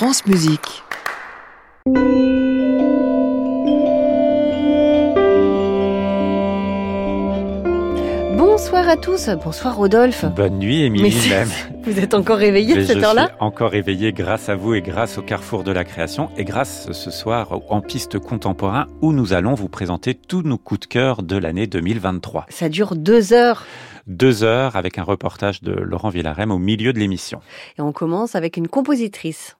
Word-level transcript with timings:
France 0.00 0.24
Musique. 0.24 0.82
Bonsoir 8.34 8.88
à 8.88 8.96
tous, 8.96 9.28
bonsoir 9.44 9.76
Rodolphe. 9.76 10.24
Bonne 10.34 10.58
nuit 10.58 10.84
Émilie 10.84 11.14
Mais 11.28 11.36
même. 11.36 11.50
Vous 11.84 11.98
êtes 11.98 12.14
encore 12.14 12.38
réveillé 12.38 12.78
à 12.78 12.86
cette 12.86 13.02
heure-là 13.02 13.32
encore 13.40 13.74
éveillé 13.74 14.14
grâce 14.14 14.48
à 14.48 14.56
vous 14.56 14.72
et 14.72 14.80
grâce 14.80 15.18
au 15.18 15.22
Carrefour 15.22 15.64
de 15.64 15.70
la 15.70 15.84
Création 15.84 16.30
et 16.38 16.44
grâce 16.44 16.90
ce 16.92 17.10
soir 17.10 17.60
en 17.68 17.82
piste 17.82 18.18
contemporain 18.18 18.86
où 19.02 19.12
nous 19.12 19.34
allons 19.34 19.52
vous 19.52 19.68
présenter 19.68 20.14
tous 20.14 20.40
nos 20.40 20.56
coups 20.56 20.80
de 20.80 20.86
cœur 20.86 21.22
de 21.22 21.36
l'année 21.36 21.66
2023. 21.66 22.46
Ça 22.48 22.70
dure 22.70 22.96
deux 22.96 23.34
heures 23.34 23.66
Deux 24.06 24.44
heures 24.44 24.76
avec 24.76 24.96
un 24.96 25.02
reportage 25.02 25.60
de 25.60 25.72
Laurent 25.72 26.08
Villarem 26.08 26.50
au 26.50 26.58
milieu 26.58 26.94
de 26.94 26.98
l'émission. 26.98 27.40
et 27.78 27.82
on 27.82 27.92
commence 27.92 28.34
avec 28.34 28.56
une 28.56 28.68
compositrice. 28.68 29.58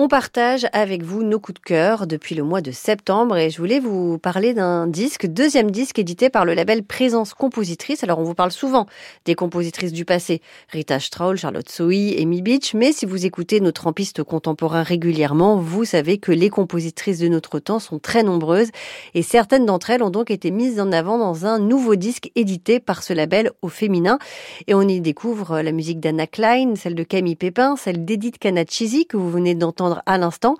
On 0.00 0.06
partage 0.06 0.64
avec 0.72 1.02
vous 1.02 1.24
nos 1.24 1.40
coups 1.40 1.60
de 1.60 1.66
cœur 1.66 2.06
depuis 2.06 2.36
le 2.36 2.44
mois 2.44 2.60
de 2.60 2.70
septembre 2.70 3.36
et 3.36 3.50
je 3.50 3.58
voulais 3.58 3.80
vous 3.80 4.16
parler 4.16 4.54
d'un 4.54 4.86
disque, 4.86 5.26
deuxième 5.26 5.72
disque 5.72 5.98
édité 5.98 6.30
par 6.30 6.44
le 6.44 6.54
label 6.54 6.84
Présence 6.84 7.34
Compositrice. 7.34 8.04
Alors 8.04 8.20
on 8.20 8.22
vous 8.22 8.36
parle 8.36 8.52
souvent 8.52 8.86
des 9.24 9.34
compositrices 9.34 9.90
du 9.90 10.04
passé, 10.04 10.40
Rita 10.68 11.00
Straul, 11.00 11.36
Charlotte 11.36 11.68
Sohi, 11.68 12.14
Amy 12.16 12.42
Beach, 12.42 12.74
mais 12.74 12.92
si 12.92 13.06
vous 13.06 13.26
écoutez 13.26 13.60
nos 13.60 13.72
trampistes 13.72 14.22
contemporains 14.22 14.84
régulièrement, 14.84 15.56
vous 15.56 15.84
savez 15.84 16.18
que 16.18 16.30
les 16.30 16.48
compositrices 16.48 17.18
de 17.18 17.26
notre 17.26 17.58
temps 17.58 17.80
sont 17.80 17.98
très 17.98 18.22
nombreuses 18.22 18.70
et 19.14 19.24
certaines 19.24 19.66
d'entre 19.66 19.90
elles 19.90 20.04
ont 20.04 20.10
donc 20.10 20.30
été 20.30 20.52
mises 20.52 20.78
en 20.78 20.92
avant 20.92 21.18
dans 21.18 21.44
un 21.44 21.58
nouveau 21.58 21.96
disque 21.96 22.30
édité 22.36 22.78
par 22.78 23.02
ce 23.02 23.14
label 23.14 23.50
au 23.62 23.68
féminin 23.68 24.20
et 24.68 24.74
on 24.74 24.82
y 24.82 25.00
découvre 25.00 25.60
la 25.60 25.72
musique 25.72 25.98
d'Anna 25.98 26.28
Klein, 26.28 26.76
celle 26.76 26.94
de 26.94 27.02
Camille 27.02 27.34
Pépin, 27.34 27.74
celle 27.74 28.04
d'Edith 28.04 28.38
Kanachisi 28.38 29.04
que 29.04 29.16
vous 29.16 29.28
venez 29.32 29.56
d'entendre 29.56 29.87
à 30.06 30.18
l'instant, 30.18 30.56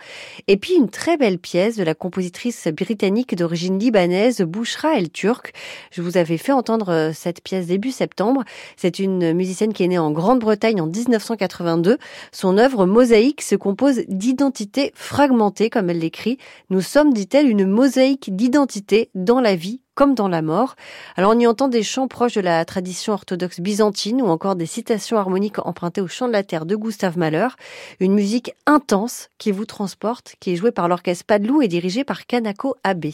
et 0.46 0.56
puis 0.56 0.74
une 0.74 0.88
très 0.90 1.16
belle 1.16 1.38
pièce 1.38 1.76
de 1.76 1.82
la 1.82 1.94
compositrice 1.94 2.68
britannique 2.68 3.34
d'origine 3.36 3.78
libanaise 3.78 4.42
Bouchra 4.42 4.98
El 4.98 5.10
Turk. 5.10 5.52
Je 5.90 6.02
vous 6.02 6.16
avais 6.16 6.38
fait 6.38 6.52
entendre 6.52 6.90
euh, 6.90 7.12
cette 7.14 7.42
pièce 7.42 7.66
début 7.66 7.90
septembre. 7.90 8.44
C'est 8.76 8.98
une 8.98 9.32
musicienne 9.32 9.72
qui 9.72 9.84
est 9.84 9.88
née 9.88 9.98
en 9.98 10.10
Grande-Bretagne 10.10 10.80
en 10.80 10.86
1982. 10.86 11.98
Son 12.32 12.58
œuvre 12.58 12.86
Mosaïque 12.86 13.42
se 13.42 13.56
compose 13.56 14.02
d'identités 14.08 14.92
fragmentées, 14.94 15.70
comme 15.70 15.90
elle 15.90 15.98
l'écrit. 15.98 16.38
Nous 16.70 16.80
sommes, 16.80 17.12
dit-elle, 17.12 17.48
une 17.48 17.66
mosaïque 17.66 18.34
d'identités 18.34 19.10
dans 19.14 19.40
la 19.40 19.56
vie 19.56 19.80
comme 19.98 20.14
dans 20.14 20.28
la 20.28 20.42
mort. 20.42 20.76
Alors 21.16 21.32
on 21.34 21.38
y 21.40 21.44
entend 21.48 21.66
des 21.66 21.82
chants 21.82 22.06
proches 22.06 22.34
de 22.34 22.40
la 22.40 22.64
tradition 22.64 23.14
orthodoxe 23.14 23.58
byzantine 23.58 24.22
ou 24.22 24.28
encore 24.28 24.54
des 24.54 24.64
citations 24.64 25.18
harmoniques 25.18 25.58
empruntées 25.66 26.00
au 26.00 26.06
chant 26.06 26.28
de 26.28 26.32
la 26.32 26.44
terre 26.44 26.66
de 26.66 26.76
Gustave 26.76 27.18
Mahler. 27.18 27.48
Une 27.98 28.14
musique 28.14 28.54
intense 28.64 29.28
qui 29.38 29.50
vous 29.50 29.64
transporte, 29.64 30.36
qui 30.38 30.52
est 30.52 30.56
jouée 30.56 30.70
par 30.70 30.86
l'orchestre 30.86 31.24
Padelou 31.26 31.62
et 31.62 31.68
dirigée 31.68 32.04
par 32.04 32.26
Kanako 32.26 32.76
Abe. 32.84 33.06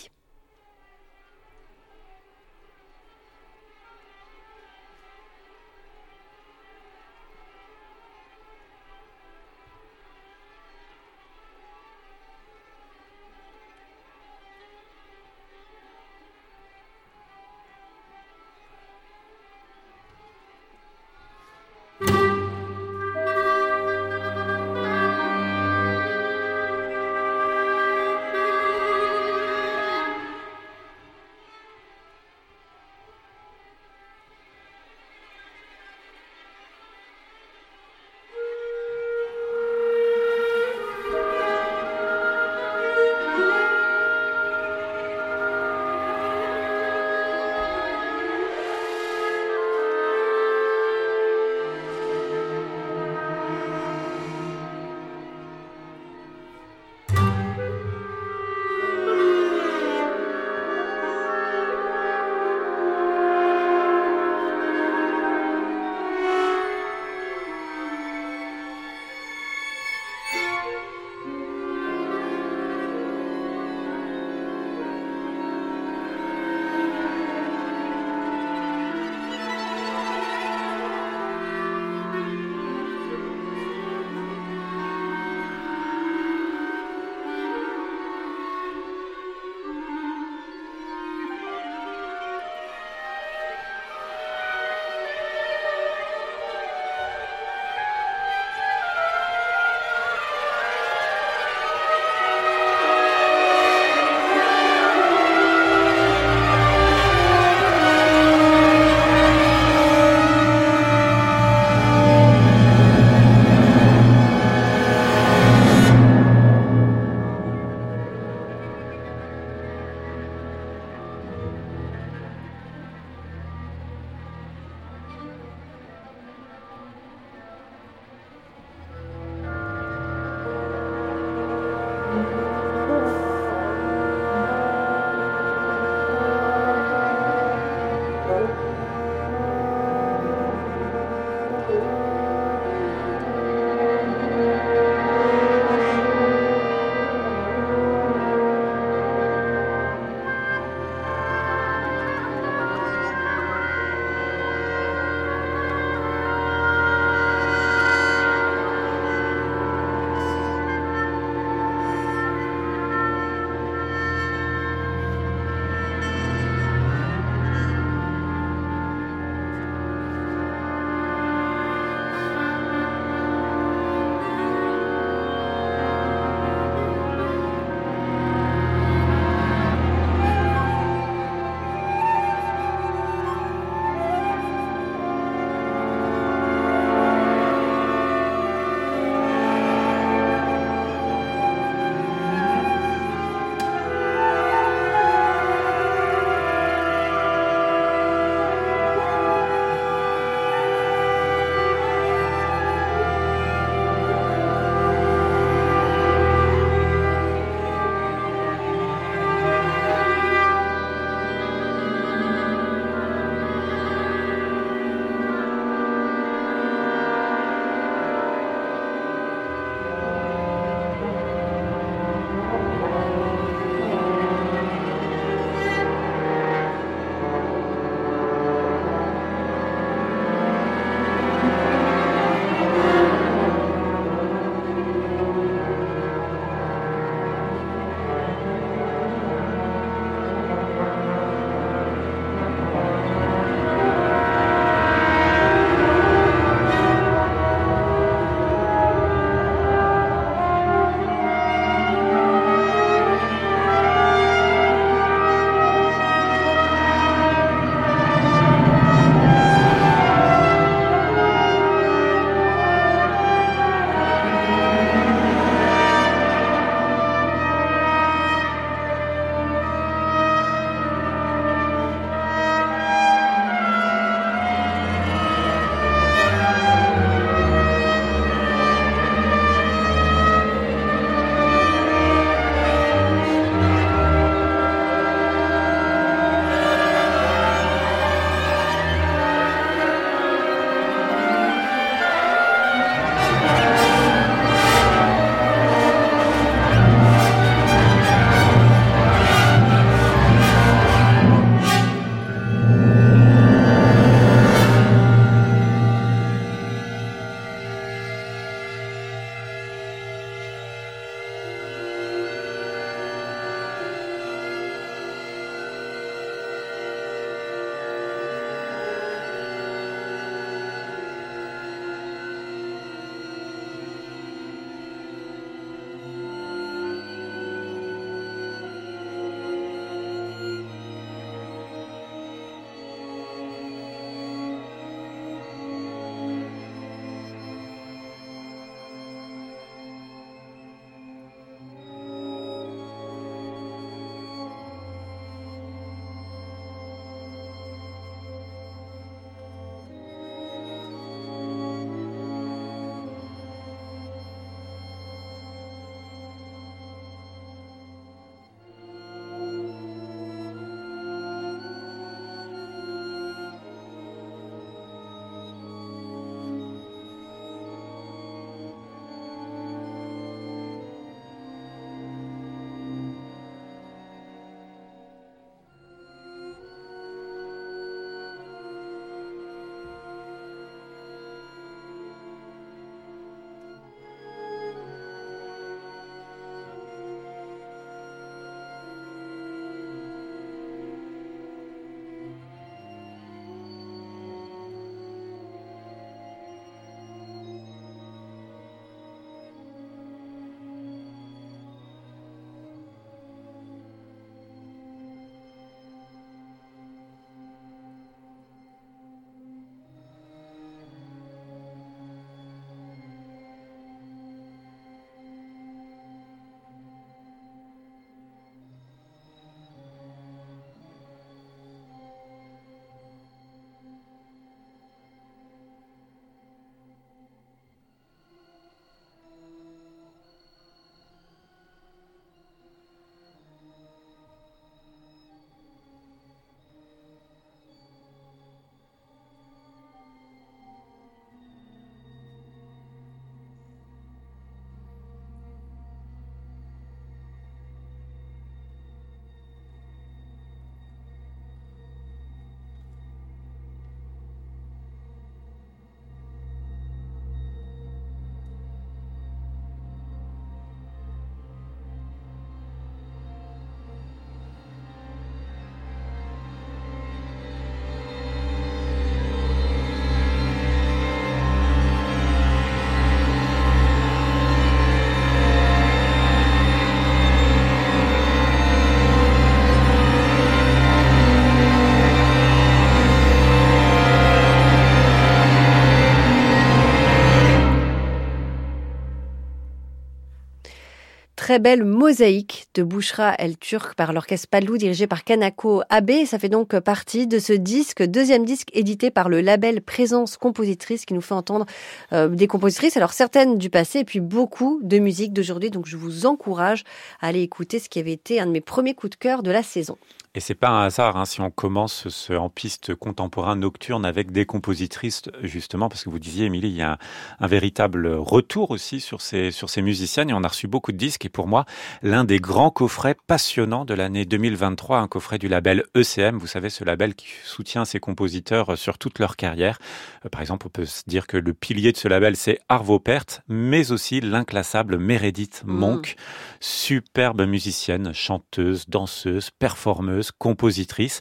Très 491.44 491.58
belle 491.58 491.84
mosaïque 491.84 492.68
de 492.72 492.82
Bouchra 492.82 493.34
El 493.34 493.58
Turk 493.58 493.96
par 493.96 494.14
l'orchestre 494.14 494.48
Padlou 494.50 494.78
dirigé 494.78 495.06
par 495.06 495.24
Kanako 495.24 495.82
Abe. 495.90 496.24
Ça 496.24 496.38
fait 496.38 496.48
donc 496.48 496.78
partie 496.78 497.26
de 497.26 497.38
ce 497.38 497.52
disque, 497.52 498.02
deuxième 498.02 498.46
disque 498.46 498.70
édité 498.72 499.10
par 499.10 499.28
le 499.28 499.42
label 499.42 499.82
Présence 499.82 500.38
Compositrice 500.38 501.04
qui 501.04 501.12
nous 501.12 501.20
fait 501.20 501.34
entendre 501.34 501.66
euh, 502.14 502.28
des 502.28 502.46
compositrices, 502.46 502.96
alors 502.96 503.12
certaines 503.12 503.58
du 503.58 503.68
passé 503.68 503.98
et 503.98 504.04
puis 504.04 504.20
beaucoup 504.20 504.80
de 504.82 504.98
musique 504.98 505.34
d'aujourd'hui. 505.34 505.68
Donc 505.68 505.84
je 505.84 505.98
vous 505.98 506.24
encourage 506.24 506.82
à 507.20 507.26
aller 507.26 507.42
écouter 507.42 507.78
ce 507.78 507.90
qui 507.90 507.98
avait 507.98 508.12
été 508.12 508.40
un 508.40 508.46
de 508.46 508.50
mes 508.50 508.62
premiers 508.62 508.94
coups 508.94 509.10
de 509.10 509.16
cœur 509.16 509.42
de 509.42 509.50
la 509.50 509.62
saison. 509.62 509.98
Et 510.36 510.40
c'est 510.40 510.56
pas 510.56 510.68
un 510.68 510.84
hasard 510.84 511.16
hein, 511.16 511.26
si 511.26 511.40
on 511.40 511.52
commence 511.52 512.08
ce, 512.08 512.32
en 512.32 512.48
piste 512.48 512.92
contemporain 512.96 513.54
nocturne 513.54 514.04
avec 514.04 514.32
des 514.32 514.46
compositrices, 514.46 515.22
justement, 515.44 515.88
parce 515.88 516.02
que 516.02 516.10
vous 516.10 516.18
disiez, 516.18 516.46
Émilie, 516.46 516.70
il 516.70 516.76
y 516.76 516.82
a 516.82 516.98
un, 517.38 517.46
véritable 517.46 518.08
retour 518.08 518.72
aussi 518.72 518.98
sur 518.98 519.20
ces, 519.20 519.52
sur 519.52 519.70
ces 519.70 519.80
musiciennes 519.80 520.30
et 520.30 520.32
on 520.32 520.42
a 520.42 520.48
reçu 520.48 520.66
beaucoup 520.66 520.90
de 520.90 520.96
disques. 520.96 521.24
Et 521.24 521.28
pour 521.28 521.46
moi, 521.46 521.66
l'un 522.02 522.24
des 522.24 522.40
grands 522.40 522.72
coffrets 522.72 523.14
passionnants 523.28 523.84
de 523.84 523.94
l'année 523.94 524.24
2023, 524.24 524.98
un 524.98 525.06
coffret 525.06 525.38
du 525.38 525.46
label 525.46 525.84
ECM, 525.94 526.36
vous 526.36 526.48
savez, 526.48 526.68
ce 526.68 526.82
label 526.82 527.14
qui 527.14 527.28
soutient 527.44 527.84
ses 527.84 528.00
compositeurs 528.00 528.76
sur 528.76 528.98
toute 528.98 529.20
leur 529.20 529.36
carrière. 529.36 529.78
Euh, 530.24 530.30
par 530.30 530.40
exemple, 530.40 530.66
on 530.66 530.70
peut 530.70 530.84
se 530.84 531.02
dire 531.06 531.28
que 531.28 531.36
le 531.36 531.54
pilier 531.54 531.92
de 531.92 531.96
ce 531.96 532.08
label, 532.08 532.34
c'est 532.34 532.58
Arvo 532.68 532.98
Pärt, 532.98 533.42
mais 533.46 533.92
aussi 533.92 534.20
l'inclassable 534.20 534.98
Meredith 534.98 535.62
mmh. 535.64 535.72
Monk, 535.72 536.16
superbe 536.58 537.42
musicienne, 537.42 538.12
chanteuse, 538.12 538.88
danseuse, 538.88 539.50
performeuse 539.52 540.23
compositrice. 540.32 541.20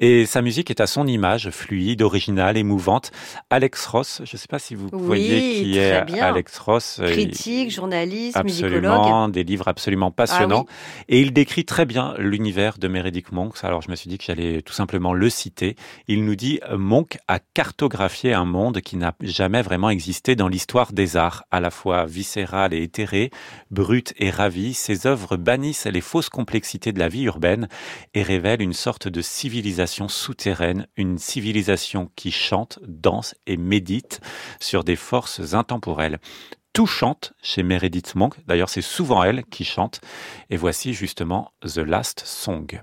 Et 0.00 0.26
sa 0.26 0.42
musique 0.42 0.70
est 0.70 0.80
à 0.80 0.86
son 0.86 1.06
image, 1.06 1.50
fluide, 1.50 2.02
originale, 2.02 2.56
émouvante. 2.56 3.10
Alex 3.50 3.86
Ross, 3.86 4.22
je 4.24 4.30
ne 4.34 4.38
sais 4.38 4.48
pas 4.48 4.58
si 4.58 4.74
vous 4.74 4.88
voyez 4.92 5.62
qui 5.62 5.78
est 5.78 5.92
Alex 6.20 6.58
Ross. 6.58 6.98
Euh, 7.00 7.10
Critique, 7.10 7.70
journaliste, 7.70 8.36
absolument, 8.36 9.28
des 9.28 9.44
livres 9.44 9.68
absolument 9.68 10.10
passionnants. 10.10 10.66
Ah 10.68 11.04
Et 11.08 11.20
il 11.20 11.32
décrit 11.32 11.64
très 11.64 11.86
bien 11.86 12.14
l'univers 12.18 12.78
de 12.78 12.88
Meredith 12.88 13.32
Monk. 13.32 13.54
Alors 13.62 13.82
je 13.82 13.90
me 13.90 13.96
suis 13.96 14.08
dit 14.08 14.18
que 14.18 14.24
j'allais 14.24 14.62
tout 14.62 14.72
simplement 14.72 15.12
le 15.12 15.30
citer. 15.30 15.76
Il 16.08 16.24
nous 16.24 16.36
dit 16.36 16.60
Monk 16.76 17.18
a 17.28 17.38
cartographié 17.38 18.34
un 18.34 18.44
monde 18.44 18.80
qui 18.80 18.96
n'a 18.96 19.14
jamais 19.20 19.62
vraiment 19.62 19.90
existé 19.90 20.36
dans 20.36 20.48
l'histoire 20.48 20.92
des 20.92 21.16
arts, 21.16 21.44
à 21.50 21.60
la 21.60 21.70
fois 21.70 22.06
viscéral 22.06 22.74
et 22.74 22.82
éthéré, 22.82 23.30
brut 23.70 24.14
et 24.18 24.30
ravi. 24.30 24.74
Ses 24.74 25.06
œuvres 25.06 25.36
bannissent 25.36 25.86
les 25.86 26.00
fausses 26.00 26.28
complexités 26.28 26.92
de 26.92 26.98
la 26.98 27.08
vie 27.08 27.24
urbaine 27.24 27.68
et 28.14 28.22
révèle 28.36 28.60
une 28.60 28.74
sorte 28.74 29.08
de 29.08 29.22
civilisation 29.22 30.08
souterraine, 30.08 30.88
une 30.98 31.16
civilisation 31.16 32.10
qui 32.16 32.30
chante, 32.30 32.78
danse 32.86 33.34
et 33.46 33.56
médite 33.56 34.20
sur 34.60 34.84
des 34.84 34.94
forces 34.94 35.54
intemporelles. 35.54 36.18
Tout 36.74 36.86
chante 36.86 37.32
chez 37.40 37.62
Meredith 37.62 38.14
Monk, 38.14 38.34
d'ailleurs 38.46 38.68
c'est 38.68 38.82
souvent 38.82 39.22
elle 39.22 39.42
qui 39.46 39.64
chante, 39.64 40.02
et 40.50 40.58
voici 40.58 40.92
justement 40.92 41.50
The 41.62 41.78
Last 41.78 42.24
Song. 42.26 42.82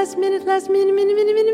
last 0.00 0.16
minute, 0.16 0.46
last 0.46 0.70
minute, 0.70 0.94
minute, 0.94 1.14
minute, 1.14 1.34
minute, 1.34 1.49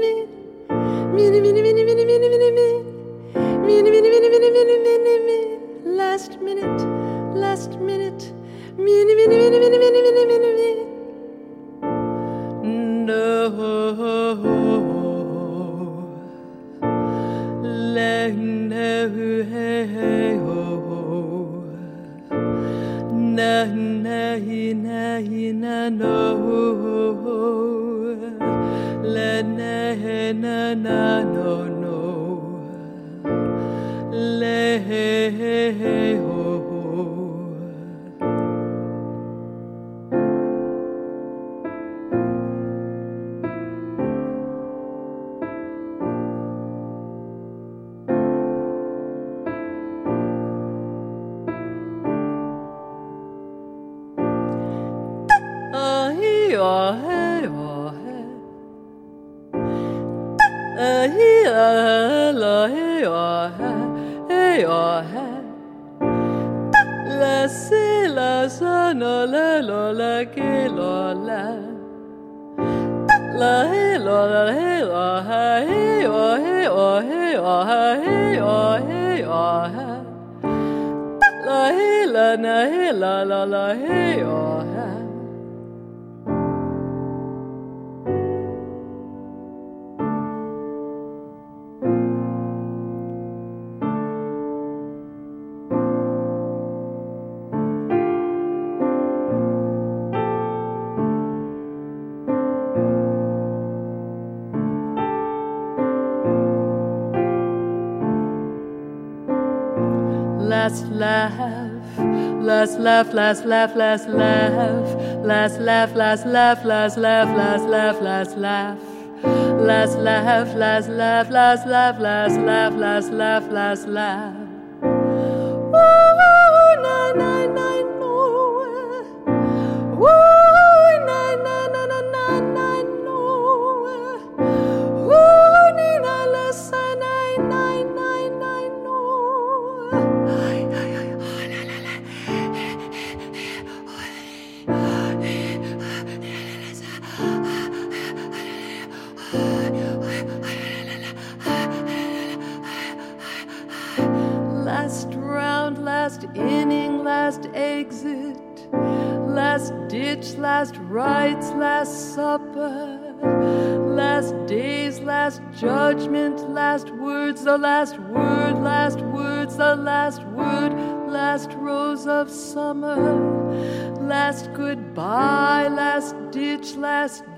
laugh, 113.74 114.09
last 114.09 114.09
laugh, 114.09 115.24
last 115.24 115.61
laugh, 115.61 115.94
last 115.96 116.26
laugh, 116.26 116.64
last 116.64 116.96
laugh, 116.98 117.29
last 117.37 117.64
laugh, 117.64 118.00
last 118.00 118.37
laugh. 118.37 118.79
Last 119.24 119.98
laugh, 119.98 120.55
last 120.55 120.88
laugh, 120.90 121.31
last 121.31 121.66
laugh, 121.66 121.98
last 121.98 122.37
laugh, 122.38 122.74
last 122.74 123.11
laugh, 123.11 123.50
last 123.50 123.88
laugh. 123.88 124.36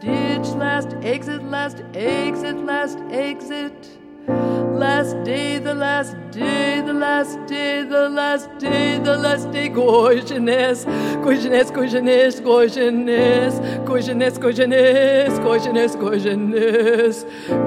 Ditch, 0.01 0.49
last 0.57 0.95
exit, 1.03 1.43
last 1.45 1.83
exit, 1.95 2.57
last 2.65 2.99
exit. 3.11 3.99
Last 4.29 5.17
day, 5.25 5.59
the 5.59 5.75
last 5.75 6.15
day, 6.31 6.83
the 6.83 6.93
last 6.93 7.39
day, 7.47 7.83
the 7.83 8.09
last 8.09 8.49
day, 8.59 8.99
the 8.99 9.17
last 9.17 9.51
day. 9.51 9.69
Gorgeousness, 9.69 10.85
gorgeousness, 11.25 11.71
gorgeousness, 11.71 12.41
gorgeousness, 12.41 13.59
gorgeousness, 13.87 14.39
gorgeousness, 14.39 15.39
gorgeousness, 15.39 15.97
gorgeousness, 15.97 17.17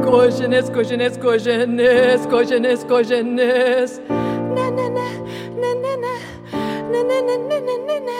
gorgeousness, 0.05 0.69
gorgeousness, 0.69 1.17
gorgeousness, 1.17 2.25
gorgeousness, 2.27 2.83
gorgeousness. 2.83 3.99
Na 4.07 4.69
na 4.69 4.87
na, 4.87 5.07
na 5.61 5.73
na 5.83 5.95
na, 5.95 6.13
na 6.91 7.01
na 7.03 7.17
na 7.27 7.35
na 7.37 7.57
na 7.59 7.75
na 7.87 7.97
na, 8.07 8.19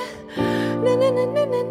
na 0.83 0.95
na 0.95 1.25
na 1.25 1.45
na 1.45 1.70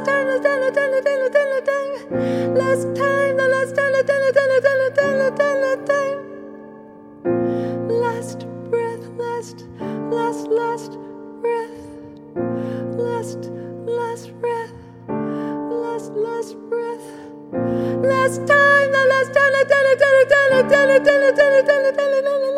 last 0.00 0.08
time, 0.08 0.26
the 0.26 0.40
time, 0.40 0.60
the 0.60 0.70
time, 0.70 0.90
the 0.92 1.02
time, 1.02 1.20
the 1.20 1.30
time, 1.30 1.50
the 1.50 1.60
time, 1.60 2.54
last 2.54 2.84
time, 2.96 3.36
the 3.36 3.48
last 3.48 3.76
time, 3.76 3.92
the 3.92 4.02
time, 4.02 4.22
the 4.24 4.32
time, 4.32 4.48
the 4.48 4.60
time, 4.64 4.78
the 4.80 4.90
time, 4.96 5.18
the 5.18 5.30
time, 5.36 5.60
the 5.60 5.76
time, 5.92 6.18
last 8.00 8.46
breath, 8.70 9.04
last, 9.18 9.66
last, 10.10 10.48
last 10.48 10.96
breath, 11.42 11.76
last, 12.96 13.50
last 13.84 14.32
breath, 14.40 14.72
last, 15.08 16.12
last 16.12 16.56
breath. 16.70 17.06
Last 18.00 18.46
time, 18.46 18.92
the 18.92 19.04
last 19.12 19.34
time, 19.34 19.52
the 19.52 19.64
time, 19.68 19.84
the 19.84 19.96
time, 20.00 20.16
the 20.16 20.24
time, 20.30 20.50
the 20.50 20.62
time, 20.70 20.88
the 20.88 21.00
time, 21.04 21.20
the 21.20 21.32
time, 21.36 21.52
the 21.52 21.62
time, 21.62 21.82
the 21.82 21.92
time, 21.92 22.12
the 22.12 22.24
time, 22.24 22.50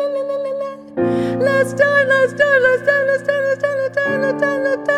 Last 1.43 1.77
time, 1.77 2.07
last 2.07 2.37
time, 2.37 2.61
last 2.63 2.85
time, 2.85 3.07
last 3.07 3.25
time, 3.25 3.43
last 3.43 3.59
time, 3.59 3.77
the 3.77 3.89
time, 3.93 4.21
the 4.21 4.31
time, 4.39 4.63
the 4.63 4.75
time. 4.77 4.83
Last, 4.83 4.92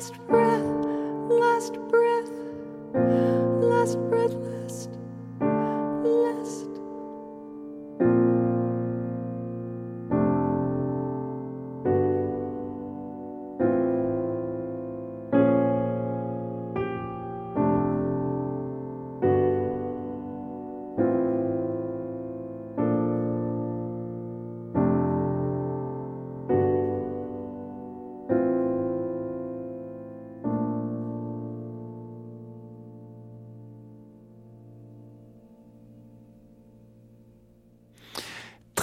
last 0.00 0.26
breath, 0.28 0.64
last 1.28 1.74
breath, 1.90 2.30
last 3.62 3.98
breath, 4.08 4.49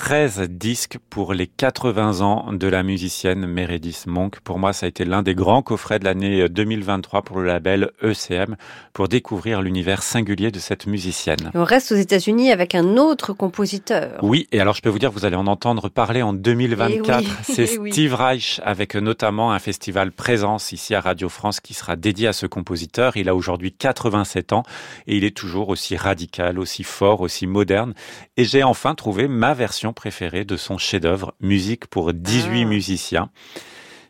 13 0.08 0.44
disques 0.50 1.00
pour 1.10 1.34
les 1.34 1.48
80 1.48 2.22
ans 2.22 2.54
de 2.54 2.68
la 2.68 2.82
musicienne 2.82 3.46
Meredith 3.46 4.06
Monk. 4.08 4.40
Pour 4.40 4.58
moi, 4.58 4.72
ça 4.72 4.86
a 4.86 4.90
été 4.90 5.04
l'un 5.04 5.22
des 5.22 5.36
grands 5.36 5.62
coffrets 5.62 6.00
de 6.00 6.06
l'année 6.06 6.48
2023 6.48 7.24
pour 7.24 7.40
le 7.40 7.48
label 7.48 7.92
ECM 8.02 8.56
pour 8.94 9.10
découvrir 9.10 9.62
l'univers 9.62 10.04
singulier 10.04 10.50
de 10.50 10.60
cette 10.60 10.88
musicienne. 10.88 11.52
Et 11.54 11.58
on 11.58 11.66
reste 11.66 11.92
aux 11.92 11.96
États-Unis 11.96 12.54
avec 12.54 12.74
un 12.74 12.96
autre 12.96 13.34
compositeur. 13.34 14.18
Oui, 14.24 14.48
et 14.54 14.62
alors 14.62 14.76
je 14.76 14.82
peux 14.82 14.88
vous 14.88 14.98
dire, 14.98 15.12
vous 15.12 15.26
allez 15.26 15.36
en 15.36 15.46
entendre 15.46 15.90
parler 15.90 16.22
en 16.22 16.32
2024. 16.32 17.22
Eh 17.22 17.26
oui, 17.26 17.34
C'est 17.44 17.74
eh 17.74 17.78
oui. 17.78 17.92
Steve 17.92 18.14
Reich 18.14 18.62
avec 18.64 18.96
notamment 18.96 19.52
un 19.52 19.60
festival 19.60 20.14
Présence 20.14 20.72
ici 20.72 20.96
à 20.96 21.02
Radio 21.02 21.28
France 21.28 21.60
qui 21.60 21.74
sera 21.74 21.98
dédié 21.98 22.30
à 22.30 22.34
ce 22.34 22.46
compositeur. 22.46 23.18
Il 23.18 23.28
a 23.28 23.36
aujourd'hui 23.36 23.74
87 23.74 24.54
ans 24.54 24.64
et 25.06 25.18
il 25.18 25.26
est 25.26 25.36
toujours 25.36 25.68
aussi 25.68 25.98
radical, 25.98 26.60
aussi 26.60 26.86
fort, 26.86 27.20
aussi 27.20 27.46
moderne. 27.46 27.94
Et 28.38 28.46
j'ai 28.46 28.64
enfin 28.64 28.96
trouvé 28.96 29.28
ma 29.28 29.54
version 29.54 29.92
préférée 29.98 30.46
de 30.46 30.56
son 30.56 30.78
chef-d'œuvre, 30.78 31.34
Musique 31.42 31.88
pour 31.88 32.14
18 32.14 32.62
Ah. 32.62 32.66
musiciens. 32.66 33.30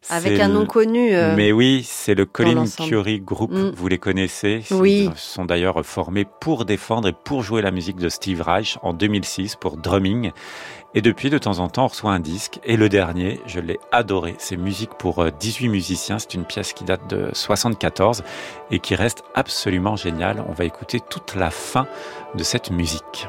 Avec 0.10 0.40
un 0.40 0.48
nom 0.48 0.66
connu. 0.66 1.14
euh, 1.14 1.36
Mais 1.36 1.52
oui, 1.52 1.84
c'est 1.86 2.16
le 2.16 2.26
Colin. 2.26 2.64
Curie 2.80 3.20
Group, 3.20 3.52
Mm. 3.52 3.72
vous 3.76 3.88
les 3.90 3.98
connaissez. 3.98 4.64
Oui. 4.72 5.10
Ils 5.12 5.18
sont 5.18 5.44
d'ailleurs 5.44 5.86
formés 5.86 6.26
pour 6.40 6.64
défendre 6.64 7.10
et 7.10 7.14
pour 7.14 7.42
jouer 7.44 7.62
la 7.62 7.72
musique 7.72 7.98
de 7.98 8.08
Steve 8.08 8.42
Reich 8.42 8.78
en 8.84 8.94
2006 8.94 9.56
pour 9.58 9.76
Drumming. 9.76 10.32
Et 10.96 11.02
depuis, 11.02 11.30
de 11.30 11.38
temps 11.38 11.60
en 11.60 11.68
temps, 11.68 11.86
on 11.86 11.88
reçoit 11.88 12.12
un 12.14 12.22
disque. 12.22 12.60
Et 12.64 12.78
le 12.78 12.88
dernier, 12.88 13.42
je 13.48 13.60
l'ai 13.60 13.80
adoré. 13.92 14.36
C'est 14.38 14.56
musique 14.56 14.92
pour 14.98 15.20
euh, 15.20 15.30
18 15.38 15.68
musiciens. 15.68 16.20
C'est 16.20 16.36
une 16.36 16.46
pièce 16.46 16.72
qui 16.72 16.86
date 16.86 17.10
de 17.10 17.30
74 17.34 18.24
et 18.72 18.80
qui 18.80 18.96
reste 18.96 19.24
absolument 19.36 19.98
géniale. 19.98 20.42
On 20.48 20.54
va 20.54 20.64
écouter 20.64 21.02
toute 21.02 21.36
la 21.36 21.50
fin 21.50 21.86
de 22.36 22.44
cette 22.44 22.72
musique. 22.72 23.28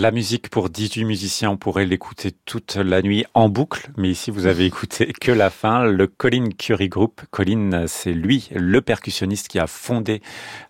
La 0.00 0.12
musique 0.12 0.48
pour 0.48 0.70
18 0.70 1.04
musiciens, 1.04 1.50
on 1.50 1.56
pourrait 1.56 1.84
l'écouter 1.84 2.30
toute 2.44 2.76
la 2.76 3.02
nuit 3.02 3.24
en 3.34 3.48
boucle, 3.48 3.90
mais 3.96 4.08
ici 4.08 4.30
vous 4.30 4.46
avez 4.46 4.64
écouté 4.64 5.12
que 5.20 5.32
la 5.32 5.50
fin. 5.50 5.86
Le 5.86 6.06
Colin 6.06 6.50
Curie 6.56 6.88
Group. 6.88 7.20
Colin, 7.32 7.88
c'est 7.88 8.12
lui, 8.12 8.48
le 8.54 8.80
percussionniste 8.80 9.48
qui 9.48 9.58
a 9.58 9.66
fondé 9.66 10.22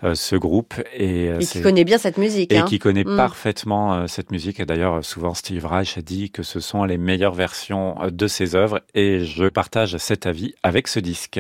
euh, 0.03 0.15
ce 0.15 0.35
groupe 0.35 0.73
et, 0.95 1.29
euh, 1.29 1.41
qui 1.41 1.61
connaît 1.61 1.85
bien 1.85 1.99
cette 1.99 2.17
musique. 2.17 2.51
Et 2.55 2.57
hein. 2.57 2.65
qui 2.65 2.79
connaît 2.79 3.05
mm. 3.05 3.17
parfaitement 3.17 3.97
euh, 3.97 4.07
cette 4.07 4.33
musique. 4.33 4.61
Et 4.61 4.65
d'ailleurs, 4.65 5.05
souvent 5.05 5.35
Steve 5.35 5.67
Reich 5.67 5.99
a 5.99 6.01
dit 6.01 6.31
que 6.31 6.43
ce 6.43 6.59
sont 6.59 6.85
les 6.85 6.97
meilleures 6.97 7.35
versions 7.35 7.97
de 8.11 8.27
ses 8.29 8.55
œuvres. 8.55 8.81
Et 8.95 9.27
je 9.27 9.45
partage 9.45 9.95
cet 9.99 10.25
avis 10.25 10.55
avec 10.63 10.89
ce 10.89 11.01
disque. 11.01 11.39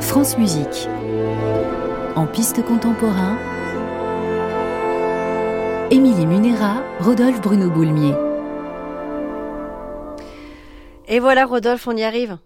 France 0.00 0.36
Musique. 0.36 0.88
En 2.16 2.26
piste 2.26 2.60
contemporain. 2.64 3.53
Émilie 5.90 6.26
Munera, 6.26 6.82
Rodolphe 6.98 7.42
Bruno 7.42 7.68
Boulmier. 7.70 8.14
Et 11.06 11.18
voilà, 11.20 11.44
Rodolphe, 11.44 11.86
on 11.86 11.96
y 11.96 12.02
arrive. 12.02 12.38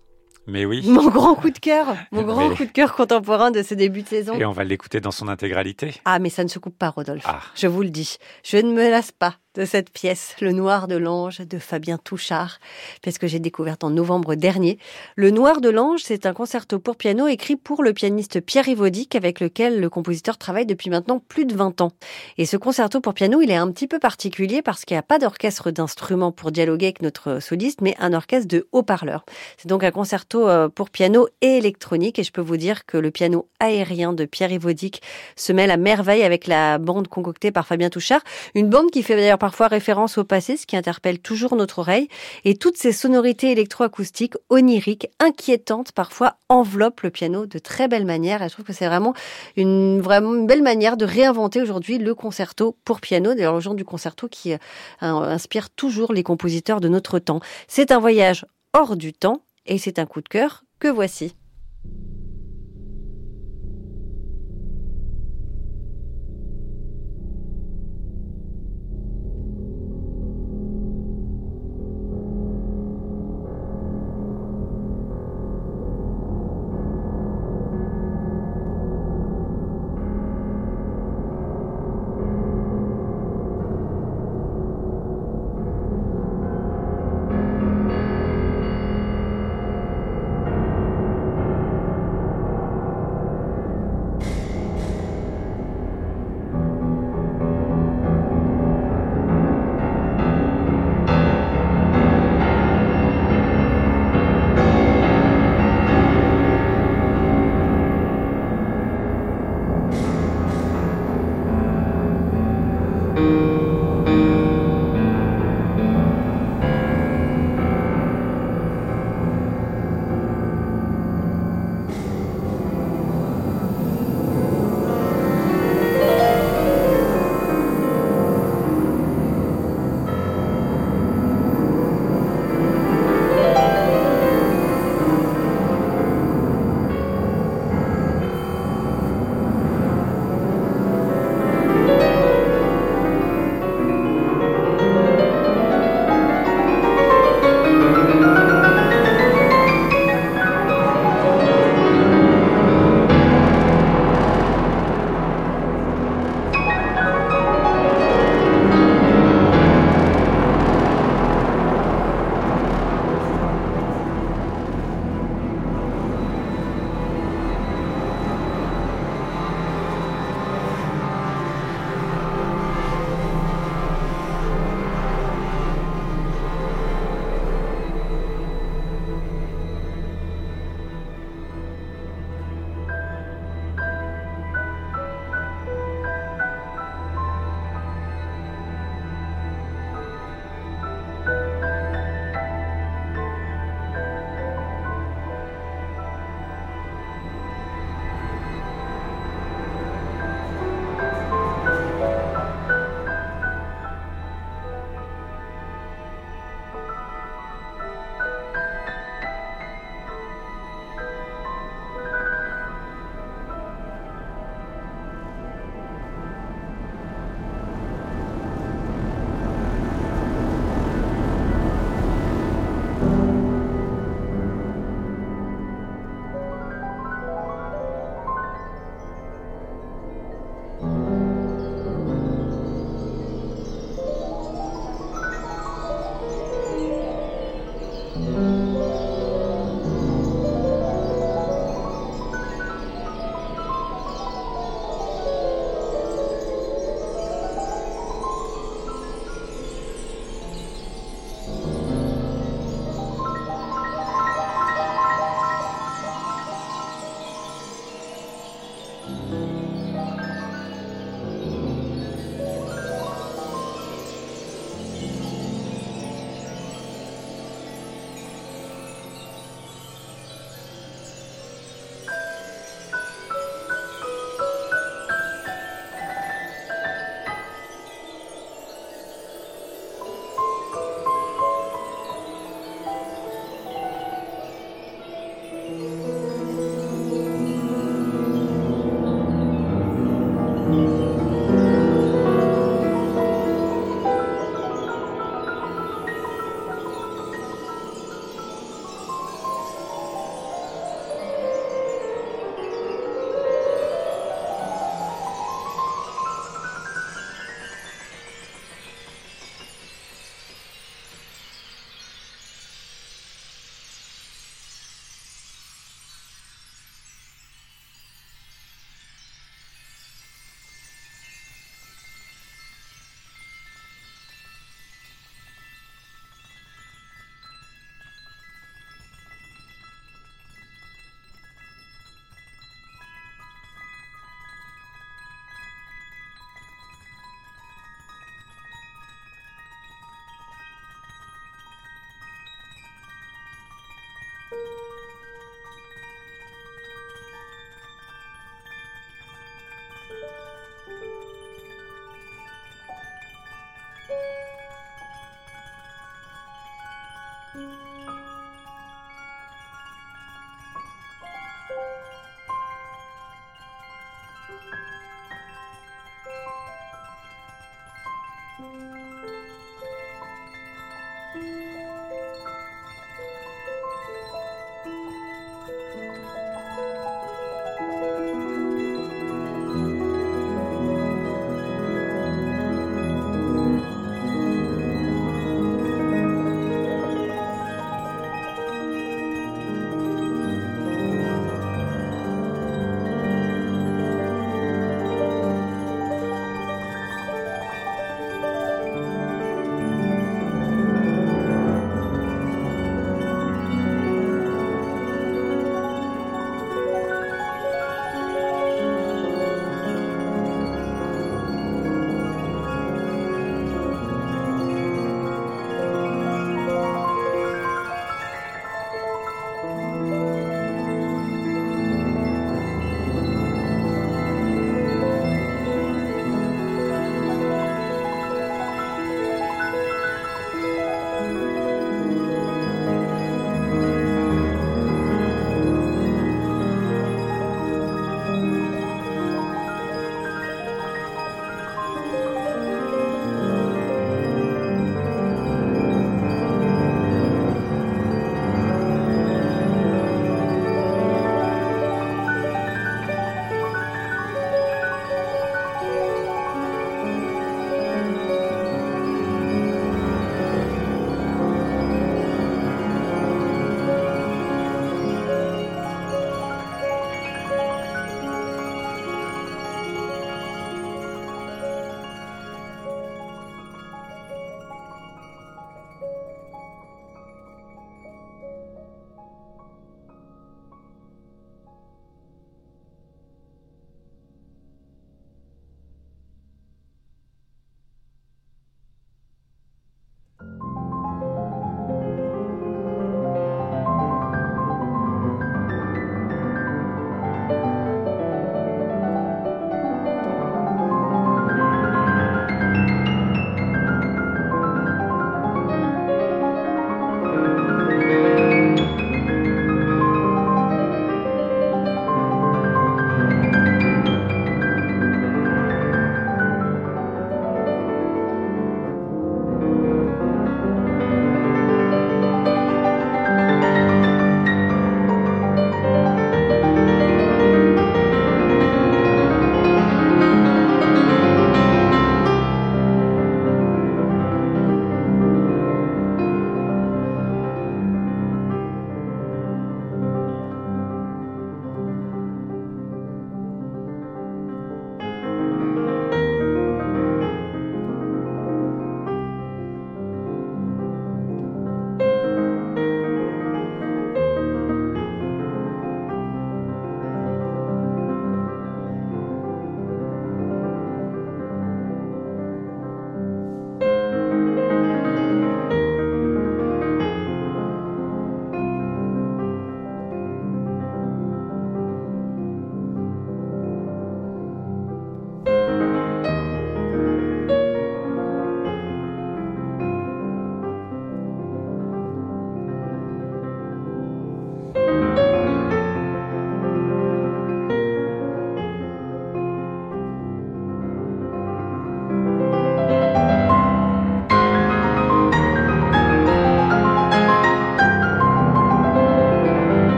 Mais 0.48 0.64
oui. 0.64 0.82
Mon 0.88 1.08
grand 1.08 1.34
coup 1.36 1.50
de 1.50 1.58
cœur, 1.58 1.94
mon 2.10 2.22
grand 2.22 2.50
coup 2.54 2.64
de 2.64 2.70
cœur 2.70 2.96
contemporain 2.96 3.50
de 3.50 3.62
ce 3.62 3.74
début 3.74 4.02
de 4.02 4.08
saison. 4.08 4.34
Et 4.34 4.44
on 4.44 4.52
va 4.52 4.64
l'écouter 4.64 5.00
dans 5.00 5.12
son 5.12 5.28
intégralité. 5.28 5.94
Ah, 6.04 6.18
mais 6.18 6.30
ça 6.30 6.42
ne 6.42 6.48
se 6.48 6.58
coupe 6.58 6.76
pas, 6.76 6.88
Rodolphe. 6.88 7.24
Ah. 7.26 7.40
Je 7.54 7.68
vous 7.68 7.82
le 7.82 7.90
dis. 7.90 8.16
Je 8.44 8.56
ne 8.56 8.72
me 8.72 8.90
lasse 8.90 9.12
pas 9.12 9.36
de 9.54 9.64
cette 9.64 9.90
pièce, 9.90 10.36
Le 10.40 10.52
Noir 10.52 10.88
de 10.88 10.96
l'Ange 10.96 11.38
de 11.38 11.58
Fabien 11.58 11.98
Touchard, 11.98 12.58
pièce 13.02 13.18
que 13.18 13.26
j'ai 13.26 13.40
découverte 13.40 13.82
en 13.82 13.90
novembre 13.90 14.34
dernier. 14.34 14.78
Le 15.16 15.30
Noir 15.30 15.60
de 15.60 15.70
l'Ange, 15.70 16.00
c'est 16.04 16.26
un 16.26 16.34
concerto 16.34 16.78
pour 16.78 16.96
piano 16.96 17.26
écrit 17.26 17.56
pour 17.56 17.82
le 17.82 17.92
pianiste 17.92 18.40
Pierre 18.40 18.68
Ivaudic 18.68 19.14
avec 19.14 19.40
lequel 19.40 19.80
le 19.80 19.88
compositeur 19.88 20.36
travaille 20.36 20.66
depuis 20.66 20.90
maintenant 20.90 21.18
plus 21.18 21.46
de 21.46 21.54
20 21.54 21.80
ans. 21.80 21.92
Et 22.36 22.44
ce 22.46 22.56
concerto 22.56 23.00
pour 23.00 23.14
piano, 23.14 23.40
il 23.40 23.50
est 23.50 23.56
un 23.56 23.70
petit 23.72 23.88
peu 23.88 23.98
particulier 23.98 24.60
parce 24.60 24.84
qu'il 24.84 24.94
n'y 24.94 25.00
a 25.00 25.02
pas 25.02 25.18
d'orchestre 25.18 25.70
d'instruments 25.70 26.30
pour 26.30 26.52
dialoguer 26.52 26.86
avec 26.86 27.02
notre 27.02 27.40
soliste, 27.40 27.80
mais 27.80 27.96
un 27.98 28.12
orchestre 28.12 28.48
de 28.48 28.68
haut-parleurs. 28.72 29.24
C'est 29.56 29.68
donc 29.68 29.82
un 29.82 29.90
concerto 29.90 30.46
euh, 30.46 30.68
pour 30.68 30.90
piano 30.90 31.26
et 31.40 31.56
électronique 31.56 32.18
et 32.18 32.22
je 32.22 32.32
peux 32.32 32.42
vous 32.42 32.58
dire 32.58 32.84
que 32.84 32.98
le 32.98 33.10
piano 33.10 33.48
aérien 33.60 34.12
de 34.12 34.26
Pierre 34.26 34.52
Ivaudic 34.52 35.02
se 35.36 35.52
mêle 35.52 35.70
à 35.70 35.78
merveille 35.78 36.22
avec 36.22 36.46
la 36.46 36.78
bande 36.78 37.08
concoctée 37.08 37.50
par 37.50 37.66
Fabien 37.66 37.88
Touchard, 37.88 38.20
une 38.54 38.68
bande 38.68 38.90
qui 38.90 39.02
fait 39.02 39.16
d'ailleurs 39.16 39.37
parfois 39.38 39.68
référence 39.68 40.18
au 40.18 40.24
passé, 40.24 40.56
ce 40.56 40.66
qui 40.66 40.76
interpelle 40.76 41.18
toujours 41.18 41.56
notre 41.56 41.78
oreille. 41.78 42.08
Et 42.44 42.56
toutes 42.56 42.76
ces 42.76 42.92
sonorités 42.92 43.52
électroacoustiques, 43.52 44.34
oniriques, 44.50 45.08
inquiétantes, 45.20 45.92
parfois 45.92 46.36
enveloppent 46.48 47.00
le 47.00 47.10
piano 47.10 47.46
de 47.46 47.58
très 47.58 47.88
belle 47.88 48.04
manière. 48.04 48.42
Et 48.42 48.48
je 48.48 48.54
trouve 48.54 48.66
que 48.66 48.72
c'est 48.72 48.86
vraiment 48.86 49.14
une, 49.56 50.00
vraiment 50.00 50.42
belle 50.44 50.62
manière 50.62 50.96
de 50.96 51.04
réinventer 51.04 51.62
aujourd'hui 51.62 51.98
le 51.98 52.14
concerto 52.14 52.76
pour 52.84 53.00
piano. 53.00 53.34
D'ailleurs, 53.34 53.54
le 53.54 53.60
genre 53.60 53.74
du 53.74 53.84
concerto 53.84 54.28
qui 54.28 54.52
euh, 54.52 54.58
inspire 55.00 55.70
toujours 55.70 56.12
les 56.12 56.22
compositeurs 56.22 56.80
de 56.80 56.88
notre 56.88 57.18
temps. 57.18 57.40
C'est 57.66 57.92
un 57.92 57.98
voyage 57.98 58.44
hors 58.74 58.96
du 58.96 59.12
temps 59.12 59.42
et 59.66 59.78
c'est 59.78 59.98
un 59.98 60.06
coup 60.06 60.20
de 60.20 60.28
cœur 60.28 60.64
que 60.78 60.88
voici. 60.88 61.37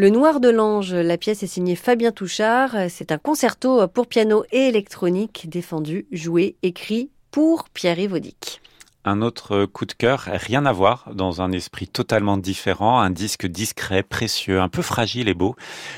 Le 0.00 0.08
Noir 0.08 0.40
de 0.40 0.48
l'Ange, 0.48 0.94
la 0.94 1.18
pièce 1.18 1.42
est 1.42 1.46
signée 1.46 1.76
Fabien 1.76 2.10
Touchard. 2.10 2.74
C'est 2.88 3.12
un 3.12 3.18
concerto 3.18 3.86
pour 3.86 4.06
piano 4.06 4.44
et 4.50 4.68
électronique 4.68 5.46
défendu, 5.50 6.06
joué, 6.10 6.56
écrit 6.62 7.10
pour 7.30 7.68
Pierre-Yves 7.68 8.18
un 9.04 9.22
autre 9.22 9.64
coup 9.64 9.86
de 9.86 9.94
cœur, 9.94 10.28
rien 10.30 10.66
à 10.66 10.72
voir, 10.72 11.08
dans 11.14 11.40
un 11.40 11.52
esprit 11.52 11.88
totalement 11.88 12.36
différent, 12.36 13.00
un 13.00 13.08
disque 13.08 13.46
discret, 13.46 14.02
précieux, 14.02 14.60
un 14.60 14.68
peu 14.68 14.82
fragile 14.82 15.30
et 15.30 15.34
beau, 15.34 15.56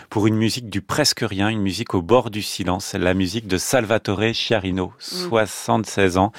pour 0.08 0.28
une 0.28 0.36
musique 0.36 0.70
du 0.70 0.82
presque 0.82 1.24
rien, 1.26 1.48
une 1.48 1.62
musique 1.62 1.94
au 1.94 2.02
bord 2.02 2.30
du 2.30 2.42
silence, 2.42 2.94
la 2.94 3.12
musique 3.14 3.48
de 3.48 3.58
Salvatore 3.58 4.32
Chiarino, 4.32 4.92
76 5.00 6.14
mm. 6.14 6.18
ans, 6.20 6.32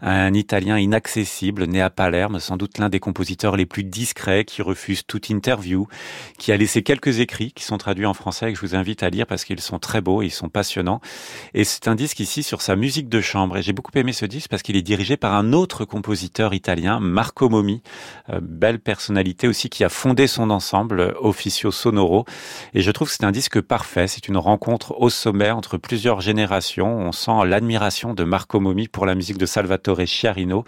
un 0.00 0.34
Italien 0.34 0.76
inaccessible, 0.76 1.66
né 1.66 1.80
à 1.80 1.88
Palerme, 1.88 2.40
sans 2.40 2.56
doute 2.56 2.78
l'un 2.78 2.88
des 2.88 2.98
compositeurs 2.98 3.56
les 3.56 3.66
plus 3.66 3.84
discrets, 3.84 4.44
qui 4.44 4.60
refuse 4.60 5.06
toute 5.06 5.30
interview, 5.30 5.86
qui 6.36 6.50
a 6.50 6.56
laissé 6.56 6.82
quelques 6.82 7.20
écrits 7.20 7.52
qui 7.52 7.62
sont 7.62 7.78
traduits 7.78 8.06
en 8.06 8.14
français 8.14 8.50
et 8.50 8.52
que 8.54 8.58
je 8.58 8.66
vous 8.66 8.74
invite 8.74 9.04
à 9.04 9.10
lire 9.10 9.26
parce 9.26 9.44
qu'ils 9.44 9.60
sont 9.60 9.78
très 9.78 10.00
beaux 10.00 10.22
et 10.22 10.26
ils 10.26 10.30
sont 10.30 10.48
passionnants. 10.48 11.00
Et 11.54 11.62
c'est 11.62 11.86
un 11.86 11.94
disque 11.94 12.18
ici 12.18 12.42
sur 12.42 12.60
sa 12.60 12.74
musique 12.74 13.08
de 13.08 13.20
chambre, 13.20 13.58
et 13.58 13.62
j'ai 13.62 13.72
beaucoup 13.72 13.92
aimé 13.94 14.12
ce 14.12 14.26
disque 14.26 14.50
parce 14.50 14.64
qu'il 14.64 14.74
est 14.74 14.82
dirigé 14.82 15.16
par 15.16 15.34
un 15.34 15.52
autre 15.52 15.84
compositeur 15.84 16.07
compositeur 16.08 16.54
italien, 16.54 17.00
Marco 17.00 17.50
Momi, 17.50 17.82
euh, 18.30 18.40
belle 18.40 18.78
personnalité 18.78 19.46
aussi 19.46 19.68
qui 19.68 19.84
a 19.84 19.90
fondé 19.90 20.26
son 20.26 20.48
ensemble 20.48 21.14
Officio 21.20 21.70
Sonoro. 21.70 22.24
Et 22.72 22.80
je 22.80 22.90
trouve 22.90 23.08
que 23.08 23.14
c'est 23.14 23.24
un 23.24 23.30
disque 23.30 23.60
parfait. 23.60 24.08
C'est 24.08 24.26
une 24.26 24.38
rencontre 24.38 24.98
au 24.98 25.10
sommet 25.10 25.50
entre 25.50 25.76
plusieurs 25.76 26.22
générations. 26.22 26.96
On 26.96 27.12
sent 27.12 27.44
l'admiration 27.44 28.14
de 28.14 28.24
Marco 28.24 28.58
Momi 28.58 28.88
pour 28.88 29.04
la 29.04 29.14
musique 29.14 29.36
de 29.36 29.44
Salvatore 29.44 30.06
Chiarino. 30.06 30.64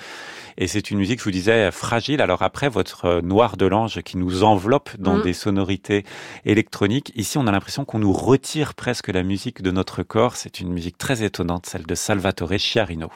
Et 0.59 0.66
c'est 0.66 0.91
une 0.91 0.99
musique, 0.99 1.20
je 1.20 1.24
vous 1.24 1.30
disais, 1.30 1.70
fragile. 1.70 2.20
Alors 2.20 2.43
après, 2.43 2.68
votre 2.68 3.22
Noir 3.22 3.57
de 3.57 3.64
l'Ange 3.64 4.03
qui 4.03 4.18
nous 4.18 4.45
enveloppe 4.45 4.91
dans 4.99 5.16
mm. 5.16 5.22
des 5.22 5.32
sonorités 5.32 6.05
électroniques. 6.45 7.12
Ici, 7.14 7.38
on 7.38 7.47
a 7.47 7.51
l'impression 7.51 7.86
qu'on 7.86 8.01
nous 8.01 8.12
retire 8.12 8.74
presque 8.74 9.09
la 9.09 9.22
musique 9.22 9.62
de 9.62 9.70
notre 9.70 10.03
corps. 10.03 10.36
C'est 10.36 10.61
une 10.61 10.70
musique 10.70 10.99
très 10.99 11.22
étonnante, 11.22 11.64
celle 11.64 11.86
de 11.86 11.95
Salvatore 11.95 12.59
Chiarino. 12.59 13.09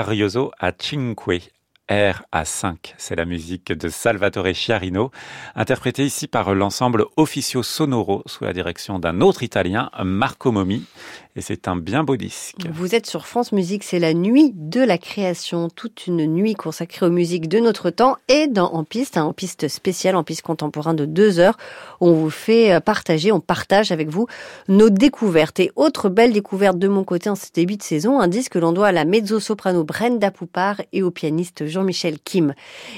Arioso 0.00 0.50
a 0.58 0.72
Cinque. 0.78 1.50
R 1.90 2.22
à 2.32 2.44
5. 2.46 2.94
C'est 2.96 3.16
la 3.16 3.24
musique 3.26 3.72
de 3.72 3.88
Salvatore 3.88 4.54
Chiarino, 4.54 5.10
interprétée 5.56 6.04
ici 6.04 6.28
par 6.28 6.54
l'ensemble 6.54 7.04
Officio 7.16 7.62
Sonoro 7.62 8.22
sous 8.26 8.44
la 8.44 8.52
direction 8.52 8.98
d'un 9.00 9.20
autre 9.20 9.42
Italien, 9.42 9.90
Marco 10.02 10.52
Momi 10.52 10.86
et 11.40 11.42
c'est 11.42 11.68
un 11.68 11.76
bien 11.76 12.04
beau 12.04 12.18
disque. 12.18 12.66
Vous 12.70 12.94
êtes 12.94 13.06
sur 13.06 13.26
France 13.26 13.52
Musique, 13.52 13.82
c'est 13.82 13.98
la 13.98 14.12
nuit 14.12 14.52
de 14.54 14.82
la 14.82 14.98
création, 14.98 15.70
toute 15.70 16.06
une 16.06 16.26
nuit 16.26 16.52
consacrée 16.52 17.06
aux 17.06 17.10
musiques 17.10 17.48
de 17.48 17.60
notre 17.60 17.88
temps 17.88 18.18
et 18.28 18.46
dans 18.46 18.74
En 18.74 18.84
Piste, 18.84 19.16
un 19.16 19.24
En 19.24 19.32
Piste 19.32 19.66
spécial, 19.68 20.16
En 20.16 20.22
Piste 20.22 20.42
contemporain 20.42 20.92
de 20.92 21.06
deux 21.06 21.38
heures, 21.38 21.56
on 22.02 22.12
vous 22.12 22.28
fait 22.28 22.74
euh, 22.74 22.80
partager, 22.80 23.32
on 23.32 23.40
partage 23.40 23.90
avec 23.90 24.10
vous 24.10 24.26
nos 24.68 24.90
découvertes. 24.90 25.60
Et 25.60 25.72
autre 25.76 26.10
belle 26.10 26.34
découverte 26.34 26.78
de 26.78 26.88
mon 26.88 27.04
côté 27.04 27.30
en 27.30 27.36
ce 27.36 27.46
début 27.54 27.78
de 27.78 27.82
saison, 27.82 28.20
un 28.20 28.28
disque 28.28 28.52
que 28.52 28.58
l'on 28.58 28.72
doit 28.72 28.88
à 28.88 28.92
la 28.92 29.06
mezzo-soprano 29.06 29.82
Brenda 29.82 30.30
Poupard 30.30 30.82
et 30.92 31.02
au 31.02 31.10
pianiste 31.10 31.66
Jean-Michel 31.66 32.18
Kim. 32.22 32.52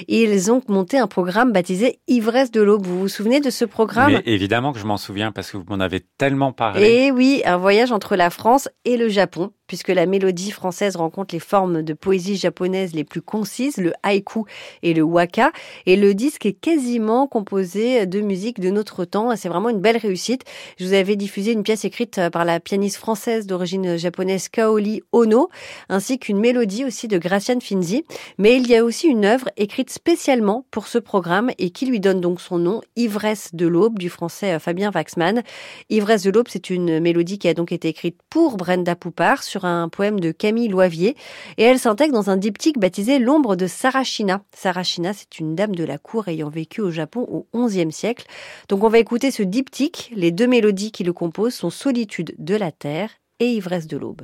Ils 0.09 0.51
ont 0.51 0.61
monté 0.67 0.99
un 0.99 1.07
programme 1.07 1.53
baptisé 1.53 1.99
Ivresse 2.09 2.51
de 2.51 2.61
l'aube. 2.61 2.85
Vous 2.85 2.99
vous 2.99 3.07
souvenez 3.07 3.39
de 3.39 3.49
ce 3.49 3.63
programme? 3.63 4.11
Mais 4.11 4.23
Évidemment 4.25 4.73
que 4.73 4.79
je 4.79 4.85
m'en 4.85 4.97
souviens 4.97 5.31
parce 5.31 5.49
que 5.49 5.55
vous 5.55 5.63
m'en 5.69 5.79
avez 5.79 6.01
tellement 6.17 6.51
parlé. 6.51 7.05
Et 7.05 7.11
oui, 7.11 7.41
un 7.45 7.55
voyage 7.55 7.93
entre 7.93 8.17
la 8.17 8.29
France 8.33 8.67
et 8.83 8.97
le 8.97 9.07
Japon 9.07 9.51
puisque 9.67 9.89
la 9.89 10.05
mélodie 10.05 10.51
française 10.51 10.95
rencontre 10.95 11.33
les 11.33 11.39
formes 11.39 11.81
de 11.81 11.93
poésie 11.93 12.35
japonaise 12.35 12.93
les 12.93 13.03
plus 13.03 13.21
concises, 13.21 13.77
le 13.77 13.93
haïku 14.03 14.43
et 14.81 14.93
le 14.93 15.01
waka. 15.01 15.51
Et 15.85 15.95
le 15.95 16.13
disque 16.13 16.45
est 16.45 16.53
quasiment 16.53 17.27
composé 17.27 18.05
de 18.05 18.21
musique 18.21 18.59
de 18.59 18.69
notre 18.69 19.05
temps. 19.05 19.35
C'est 19.35 19.49
vraiment 19.49 19.69
une 19.69 19.79
belle 19.79 19.97
réussite. 19.97 20.43
Je 20.77 20.85
vous 20.85 20.93
avais 20.93 21.15
diffusé 21.15 21.51
une 21.51 21.63
pièce 21.63 21.85
écrite 21.85 22.19
par 22.31 22.45
la 22.45 22.59
pianiste 22.59 22.97
française 22.97 23.47
d'origine 23.47 23.97
japonaise 23.97 24.49
Kaoli 24.49 25.01
Ono, 25.11 25.49
ainsi 25.89 26.19
qu'une 26.19 26.39
mélodie 26.39 26.85
aussi 26.85 27.07
de 27.07 27.17
Gracian 27.17 27.59
Finzi. 27.59 28.03
Mais 28.37 28.57
il 28.57 28.67
y 28.67 28.75
a 28.75 28.83
aussi 28.83 29.07
une 29.07 29.25
œuvre 29.25 29.49
écrite 29.57 29.89
spécialement 29.89 30.65
pour 30.71 30.87
ce 30.87 30.97
programme 30.97 31.51
et 31.57 31.69
qui 31.69 31.85
lui 31.85 31.99
donne 31.99 32.21
donc 32.21 32.41
son 32.41 32.57
nom, 32.57 32.81
Ivresse 32.95 33.53
de 33.53 33.67
l'aube, 33.67 33.99
du 33.99 34.09
français 34.09 34.59
Fabien 34.59 34.91
Waxman. 34.93 35.41
Ivresse 35.89 36.23
de 36.23 36.31
l'aube, 36.31 36.47
c'est 36.49 36.69
une 36.69 36.99
mélodie 36.99 37.39
qui 37.39 37.47
a 37.47 37.53
donc 37.53 37.71
été 37.71 37.87
écrite 37.87 38.17
pour 38.29 38.57
Brenda 38.57 38.95
Poupard 38.95 39.43
sur 39.43 39.62
un 39.65 39.89
poème 39.89 40.19
de 40.19 40.31
Camille 40.31 40.67
Loivier 40.67 41.15
et 41.57 41.63
elle 41.63 41.79
s'intègre 41.79 42.13
dans 42.13 42.29
un 42.29 42.37
diptyque 42.37 42.79
baptisé 42.79 43.19
L'ombre 43.19 43.55
de 43.55 43.67
Sarashina. 43.67 44.43
Sarashina, 44.55 45.13
c'est 45.13 45.39
une 45.39 45.55
dame 45.55 45.75
de 45.75 45.83
la 45.83 45.97
cour 45.97 46.27
ayant 46.27 46.49
vécu 46.49 46.81
au 46.81 46.91
Japon 46.91 47.27
au 47.51 47.67
XIe 47.67 47.91
siècle. 47.91 48.25
Donc 48.69 48.83
on 48.83 48.89
va 48.89 48.99
écouter 48.99 49.31
ce 49.31 49.43
diptyque. 49.43 50.11
Les 50.15 50.31
deux 50.31 50.47
mélodies 50.47 50.91
qui 50.91 51.03
le 51.03 51.13
composent 51.13 51.55
sont 51.55 51.69
Solitude 51.69 52.35
de 52.37 52.55
la 52.55 52.71
terre 52.71 53.11
et 53.39 53.47
Ivresse 53.47 53.87
de 53.87 53.97
l'aube. 53.97 54.21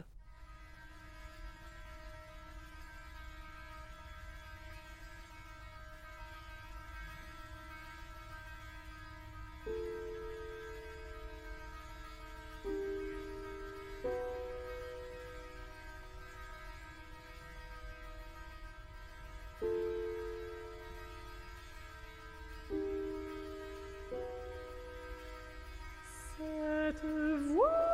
cette 26.92 27.06
voix. 27.54 27.89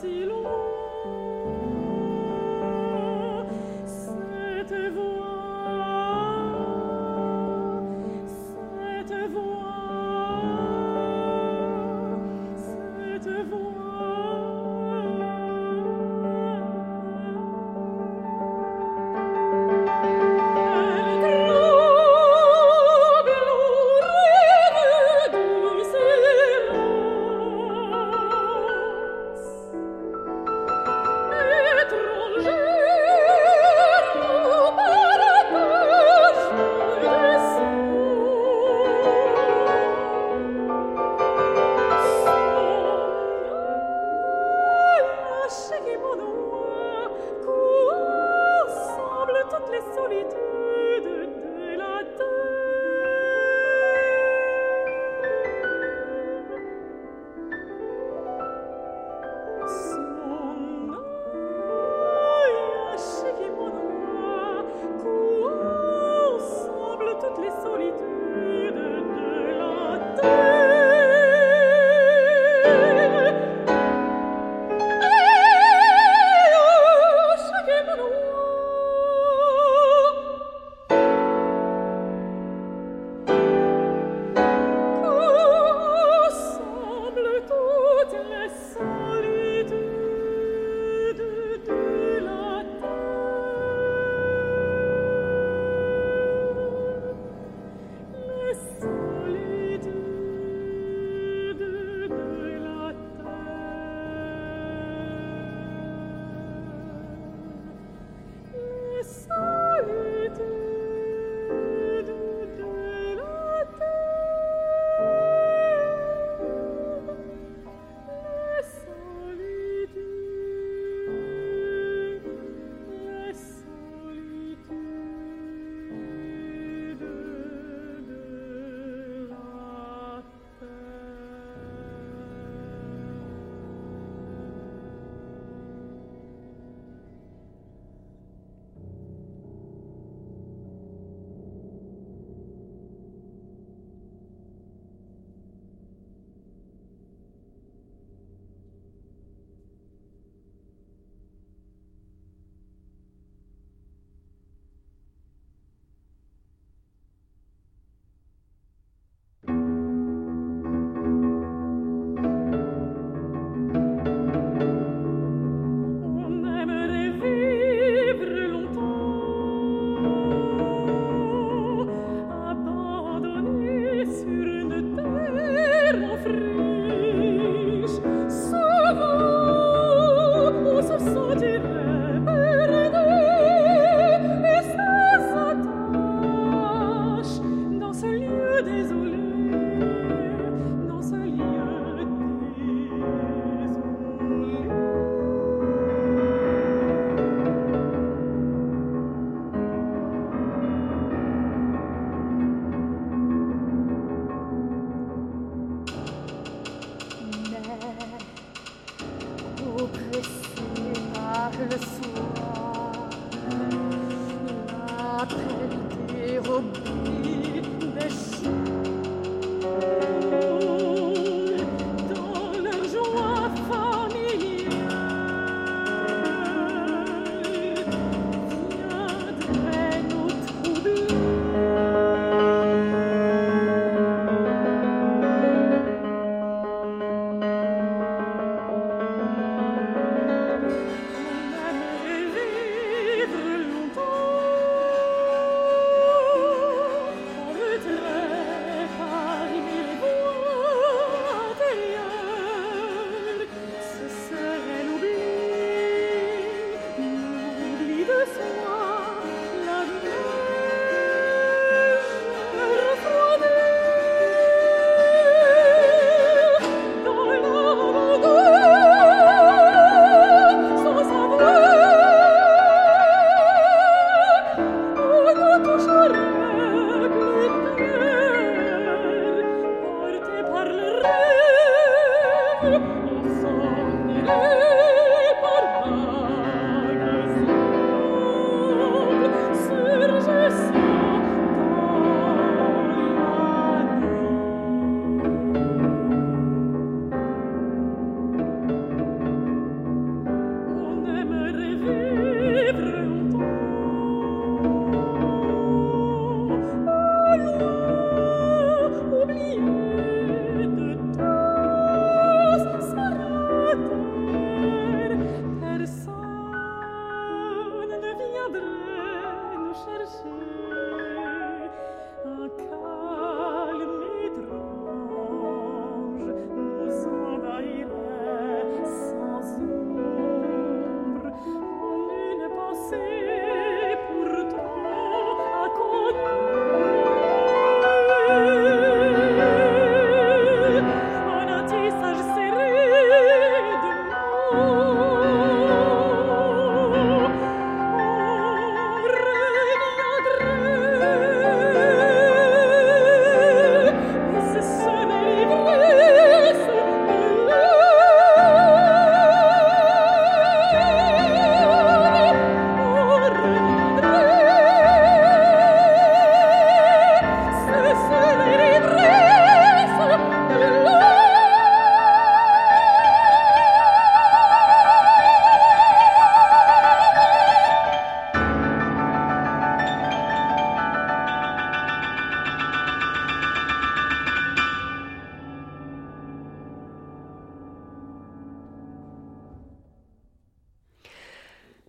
see 0.00 0.23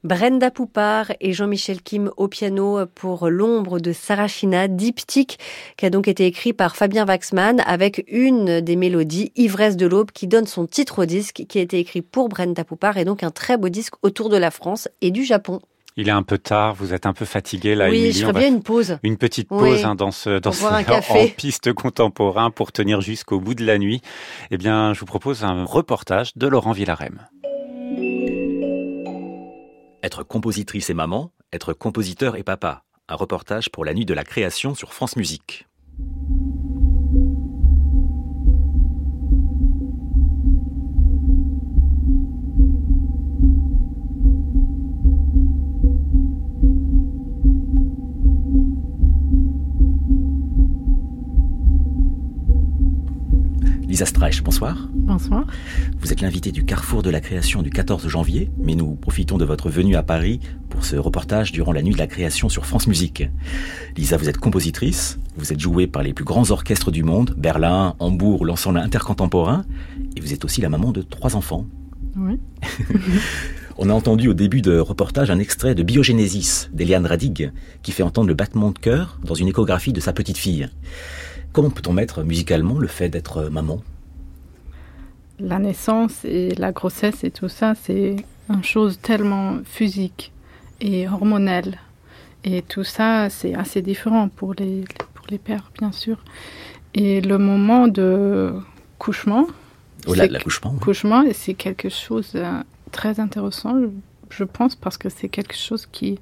Brenda 0.06 0.52
Poupard 0.52 1.14
et 1.20 1.34
Jean-Michel 1.34 1.82
Kim 1.82 2.12
au 2.16 2.28
piano 2.28 2.86
pour 2.94 3.28
L'ombre 3.28 3.80
de 3.80 3.92
Sarachina, 3.92 4.68
diptyque, 4.68 5.40
qui 5.78 5.86
a 5.88 5.90
donc 5.90 6.08
été 6.08 6.28
écrit 6.28 6.54
par 6.54 6.76
Fabien 6.76 7.08
Waxman 7.08 7.60
avec 7.66 8.06
une 8.08 8.62
des 8.62 8.76
mélodies, 8.76 9.32
Ivresse 9.36 9.78
de 9.78 9.88
l'aube, 9.88 10.12
qui 10.12 10.28
donne 10.28 10.46
son 10.46 10.68
titre 10.68 11.02
au 11.02 11.06
disque, 11.06 11.46
qui 11.50 11.58
a 11.58 11.62
été 11.64 11.80
écrit 11.80 12.04
pour 12.04 12.30
Brenda 12.30 12.64
Poupard 12.64 13.00
et 13.00 13.04
donc 13.04 13.24
un 13.24 13.32
très 13.32 13.58
beau 13.58 13.70
disque 13.70 13.96
autour 14.04 14.30
de 14.30 14.38
la 14.38 14.52
France 14.52 14.88
et 15.02 15.10
du 15.10 15.24
Japon. 15.24 15.60
Il 15.98 16.10
est 16.10 16.12
un 16.12 16.24
peu 16.24 16.38
tard, 16.38 16.76
vous 16.76 16.94
êtes 16.94 17.06
un 17.06 17.14
peu 17.14 17.24
fatigué 17.24 17.74
là. 17.74 17.90
Oui, 17.90 18.12
je 18.12 18.20
ferais 18.26 18.34
bien 18.34 18.50
une 18.50 18.62
pause. 18.62 19.00
Une 19.02 19.18
petite 19.18 19.48
pause 19.48 19.86
hein, 19.86 19.96
dans 19.96 20.12
ce 20.12 20.40
dans 20.40 20.52
ce 20.52 20.66
en 20.66 21.28
piste 21.36 21.72
contemporain 21.72 22.52
pour 22.52 22.74
tenir 22.74 23.00
jusqu'au 23.00 23.40
bout 23.40 23.56
de 23.56 23.66
la 23.66 23.78
nuit. 23.78 24.02
Eh 24.52 24.58
bien, 24.58 24.94
je 24.94 25.00
vous 25.00 25.06
propose 25.06 25.46
un 25.46 25.64
reportage 25.64 26.36
de 26.36 26.48
Laurent 26.48 26.74
Villarem. 26.74 27.26
Être 30.06 30.22
compositrice 30.22 30.92
et 30.92 30.94
maman, 30.94 31.32
être 31.52 31.74
compositeur 31.74 32.36
et 32.36 32.44
papa. 32.44 32.84
Un 33.10 33.16
reportage 33.16 33.72
pour 33.72 33.84
la 33.84 33.96
nuit 33.96 34.06
de 34.06 34.14
la 34.14 34.24
création 34.24 34.76
sur 34.76 34.94
France 34.94 35.16
Musique. 35.16 35.66
Lisa 53.96 54.06
Streich, 54.06 54.44
bonsoir. 54.44 54.90
Bonsoir. 54.94 55.46
Vous 56.02 56.12
êtes 56.12 56.20
l'invité 56.20 56.52
du 56.52 56.66
Carrefour 56.66 57.02
de 57.02 57.10
la 57.10 57.22
création 57.22 57.62
du 57.62 57.70
14 57.70 58.10
janvier, 58.10 58.52
mais 58.58 58.76
nous 58.76 58.96
profitons 58.96 59.38
de 59.38 59.46
votre 59.46 59.70
venue 59.70 59.96
à 59.96 60.04
Paris 60.04 60.42
pour 60.70 60.84
ce 60.84 60.98
reportage 60.98 61.54
durant 61.54 61.72
la 61.72 61.82
nuit 61.82 61.94
de 61.94 61.98
la 61.98 62.06
création 62.06 62.50
sur 62.50 62.66
France 62.66 62.88
Musique. 62.88 63.24
Lisa, 63.96 64.18
vous 64.18 64.28
êtes 64.28 64.38
compositrice, 64.38 65.18
vous 65.38 65.54
êtes 65.54 65.62
jouée 65.62 65.88
par 65.88 66.04
les 66.04 66.12
plus 66.12 66.26
grands 66.26 66.52
orchestres 66.52 66.92
du 66.92 67.04
monde, 67.04 67.36
Berlin, 67.38 67.96
Hambourg, 68.00 68.44
l'ensemble 68.44 68.80
intercontemporain, 68.80 69.64
et 70.18 70.20
vous 70.20 70.34
êtes 70.34 70.44
aussi 70.44 70.60
la 70.60 70.68
maman 70.68 70.92
de 70.92 71.02
trois 71.02 71.38
enfants. 71.38 71.66
Oui. 72.18 72.38
On 73.78 73.90
a 73.90 73.94
entendu 73.94 74.28
au 74.28 74.34
début 74.34 74.62
de 74.62 74.78
reportage 74.78 75.32
un 75.32 75.40
extrait 75.40 75.74
de 75.74 75.84
Biogénésis 75.84 76.70
d'Eliane 76.74 77.06
Radig, 77.06 77.54
qui 77.82 77.94
fait 77.94 78.04
entendre 78.04 78.28
le 78.28 78.34
battement 78.34 78.72
de 78.72 78.80
cœur 78.80 79.20
dans 79.24 79.36
une 79.36 79.48
échographie 79.48 79.94
de 79.94 80.02
sa 80.02 80.12
petite 80.12 80.38
fille. 80.38 80.68
Comment 81.56 81.70
peut-on 81.70 81.94
mettre 81.94 82.22
musicalement 82.24 82.80
le 82.80 82.88
fait 82.88 83.08
d'être 83.08 83.44
maman? 83.44 83.82
La 85.40 85.58
naissance 85.58 86.26
et 86.26 86.54
la 86.56 86.74
grossesse 86.74 87.24
et 87.24 87.32
tout 87.32 87.48
ça, 87.48 87.76
c'est 87.82 88.18
une 88.50 88.64
chose 88.66 89.00
tellement 89.02 89.60
physique 89.64 90.34
et 90.82 91.08
hormonelle. 91.08 91.80
Et 92.44 92.62
tout 92.62 92.84
ça, 92.84 93.30
c'est 93.30 93.56
assez 93.56 93.82
différent 93.82 94.28
pour 94.28 94.54
les, 94.56 94.84
pour 95.14 95.28
les 95.30 95.38
pères, 95.38 95.72
bien 95.80 95.94
sûr. 95.94 96.18
Et 96.94 97.22
le 97.22 97.38
moment 97.38 97.88
de 97.88 98.52
couchement, 99.00 99.48
oh, 100.08 100.14
l'accouchement, 100.14 100.76
couchement, 100.82 101.24
c'est 101.32 101.54
quelque 101.54 101.88
chose 101.88 102.34
de 102.34 102.44
très 102.92 103.22
intéressant, 103.22 103.76
je 104.30 104.44
pense, 104.44 104.76
parce 104.76 104.98
que 104.98 105.08
c'est 105.08 105.30
quelque 105.30 105.56
chose 105.56 105.88
qui 105.90 106.20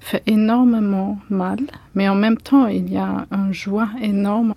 fait 0.00 0.22
énormément 0.26 1.18
mal, 1.28 1.58
mais 1.94 2.08
en 2.08 2.14
même 2.14 2.38
temps, 2.38 2.66
il 2.66 2.90
y 2.90 2.96
a 2.96 3.26
une 3.30 3.52
joie 3.52 3.90
énorme. 4.00 4.54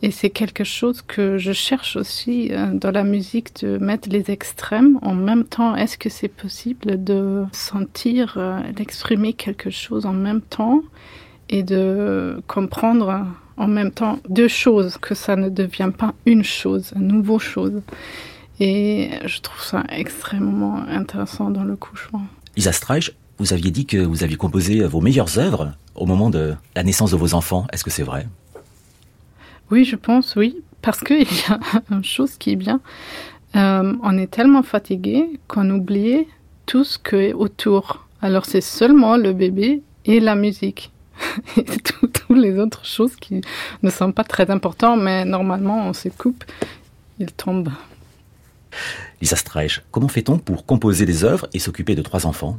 Et 0.00 0.10
c'est 0.12 0.30
quelque 0.30 0.62
chose 0.64 1.02
que 1.02 1.38
je 1.38 1.52
cherche 1.52 1.96
aussi 1.96 2.50
euh, 2.52 2.72
dans 2.72 2.92
la 2.92 3.02
musique, 3.02 3.62
de 3.62 3.78
mettre 3.78 4.08
les 4.08 4.30
extrêmes 4.30 4.98
en 5.02 5.14
même 5.14 5.44
temps. 5.44 5.74
Est-ce 5.74 5.98
que 5.98 6.08
c'est 6.08 6.28
possible 6.28 7.02
de 7.02 7.44
sentir, 7.52 8.34
euh, 8.36 8.60
d'exprimer 8.72 9.32
quelque 9.32 9.70
chose 9.70 10.06
en 10.06 10.12
même 10.12 10.40
temps 10.40 10.82
et 11.48 11.64
de 11.64 12.40
comprendre 12.46 13.26
en 13.56 13.66
même 13.66 13.90
temps 13.90 14.20
deux 14.28 14.46
choses, 14.46 14.98
que 14.98 15.16
ça 15.16 15.34
ne 15.34 15.48
devient 15.48 15.90
pas 15.96 16.14
une 16.26 16.44
chose, 16.44 16.92
une 16.94 17.08
nouvelle 17.08 17.40
chose? 17.40 17.82
Et 18.60 19.10
je 19.24 19.40
trouve 19.40 19.62
ça 19.62 19.82
extrêmement 19.88 20.76
intéressant 20.88 21.50
dans 21.50 21.64
le 21.64 21.74
couchement. 21.74 22.22
Lisa 22.56 22.72
Streich, 22.72 23.12
vous 23.38 23.52
aviez 23.52 23.70
dit 23.70 23.86
que 23.86 23.98
vous 23.98 24.24
aviez 24.24 24.36
composé 24.36 24.84
vos 24.84 25.00
meilleures 25.00 25.38
œuvres 25.38 25.72
au 25.94 26.06
moment 26.06 26.30
de 26.30 26.54
la 26.74 26.82
naissance 26.82 27.12
de 27.12 27.16
vos 27.16 27.34
enfants. 27.34 27.66
Est-ce 27.72 27.84
que 27.84 27.90
c'est 27.90 28.02
vrai? 28.02 28.26
Oui, 29.70 29.84
je 29.84 29.96
pense, 29.96 30.34
oui. 30.36 30.62
Parce 30.82 31.00
qu'il 31.00 31.22
y 31.22 31.52
a 31.52 31.60
une 31.90 32.04
chose 32.04 32.36
qui 32.38 32.52
est 32.52 32.56
bien. 32.56 32.80
Euh, 33.56 33.94
on 34.02 34.18
est 34.18 34.30
tellement 34.30 34.62
fatigué 34.62 35.40
qu'on 35.46 35.70
oublie 35.70 36.26
tout 36.66 36.84
ce 36.84 36.98
qui 36.98 37.16
est 37.16 37.32
autour. 37.32 38.06
Alors 38.20 38.44
c'est 38.44 38.60
seulement 38.60 39.16
le 39.16 39.32
bébé 39.32 39.82
et 40.04 40.20
la 40.20 40.34
musique. 40.34 40.92
et 41.56 41.64
toutes 41.64 42.24
les 42.30 42.58
autres 42.58 42.84
choses 42.84 43.16
qui 43.16 43.40
ne 43.82 43.90
sont 43.90 44.12
pas 44.12 44.24
très 44.24 44.50
importantes, 44.50 45.00
mais 45.00 45.24
normalement 45.24 45.88
on 45.88 45.92
se 45.92 46.08
coupe, 46.08 46.44
ils 47.18 47.32
tombent. 47.32 47.72
Lisa 49.20 49.34
Streich, 49.34 49.82
comment 49.90 50.08
fait-on 50.08 50.38
pour 50.38 50.64
composer 50.66 51.06
des 51.06 51.24
œuvres 51.24 51.48
et 51.52 51.58
s'occuper 51.58 51.94
de 51.94 52.02
trois 52.02 52.26
enfants? 52.26 52.58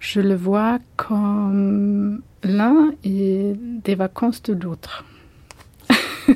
Je 0.00 0.20
le 0.20 0.34
vois 0.34 0.78
comme 0.96 2.22
l'un 2.42 2.92
et 3.04 3.52
des 3.56 3.94
vacances 3.94 4.42
de 4.42 4.54
l'autre. 4.54 5.04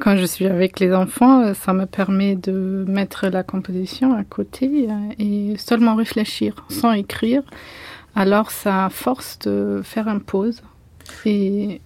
Quand 0.00 0.16
je 0.16 0.24
suis 0.24 0.46
avec 0.46 0.80
les 0.80 0.92
enfants, 0.94 1.54
ça 1.54 1.72
me 1.72 1.84
permet 1.84 2.36
de 2.36 2.84
mettre 2.88 3.28
la 3.28 3.42
composition 3.42 4.14
à 4.14 4.24
côté 4.24 4.88
et 5.18 5.56
seulement 5.58 5.94
réfléchir 5.94 6.64
sans 6.68 6.92
écrire. 6.92 7.42
Alors 8.14 8.50
ça 8.50 8.88
force 8.90 9.38
de 9.40 9.80
faire 9.84 10.08
une 10.08 10.20
pause 10.20 10.62
et 11.24 11.80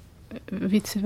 vice 0.53 0.97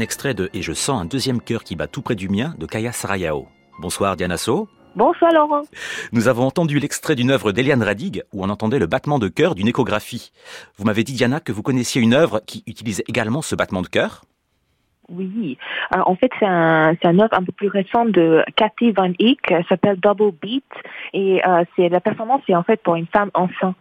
Un 0.00 0.02
extrait 0.02 0.32
de 0.32 0.48
Et 0.54 0.62
je 0.62 0.72
sens 0.72 0.98
un 0.98 1.04
deuxième 1.04 1.42
cœur 1.42 1.62
qui 1.62 1.76
bat 1.76 1.86
tout 1.86 2.00
près 2.00 2.14
du 2.14 2.30
mien 2.30 2.54
de 2.56 2.64
Kaya 2.64 2.90
Sarayao. 2.90 3.48
Bonsoir 3.80 4.16
Diana 4.16 4.38
So. 4.38 4.66
Bonsoir 4.96 5.30
Laurent. 5.30 5.60
Nous 6.12 6.26
avons 6.26 6.46
entendu 6.46 6.78
l'extrait 6.78 7.14
d'une 7.14 7.30
œuvre 7.30 7.52
d'Eliane 7.52 7.82
Radig 7.82 8.22
où 8.32 8.42
on 8.42 8.48
entendait 8.48 8.78
le 8.78 8.86
battement 8.86 9.18
de 9.18 9.28
cœur 9.28 9.54
d'une 9.54 9.68
échographie. 9.68 10.32
Vous 10.78 10.86
m'avez 10.86 11.04
dit 11.04 11.12
Diana 11.12 11.38
que 11.38 11.52
vous 11.52 11.62
connaissiez 11.62 12.00
une 12.00 12.14
œuvre 12.14 12.40
qui 12.46 12.64
utilisait 12.66 13.04
également 13.08 13.42
ce 13.42 13.54
battement 13.54 13.82
de 13.82 13.88
cœur 13.88 14.22
oui, 15.12 15.58
euh, 15.94 16.00
en 16.06 16.14
fait 16.14 16.30
c'est 16.38 16.46
un 16.46 16.94
c'est 17.02 17.08
œuvre 17.08 17.34
un 17.34 17.42
peu 17.42 17.50
plus 17.50 17.66
récente 17.66 18.12
de 18.12 18.44
Cathy 18.54 18.92
Van 18.92 19.10
Eyck, 19.18 19.40
elle 19.50 19.64
s'appelle 19.68 19.98
Double 19.98 20.30
Beat 20.40 20.64
et 21.12 21.44
euh, 21.44 21.64
c'est 21.74 21.88
la 21.88 22.00
performance 22.00 22.42
c'est 22.46 22.54
en 22.54 22.62
fait 22.62 22.80
pour 22.80 22.94
une 22.94 23.08
femme 23.08 23.30
enceinte. 23.34 23.74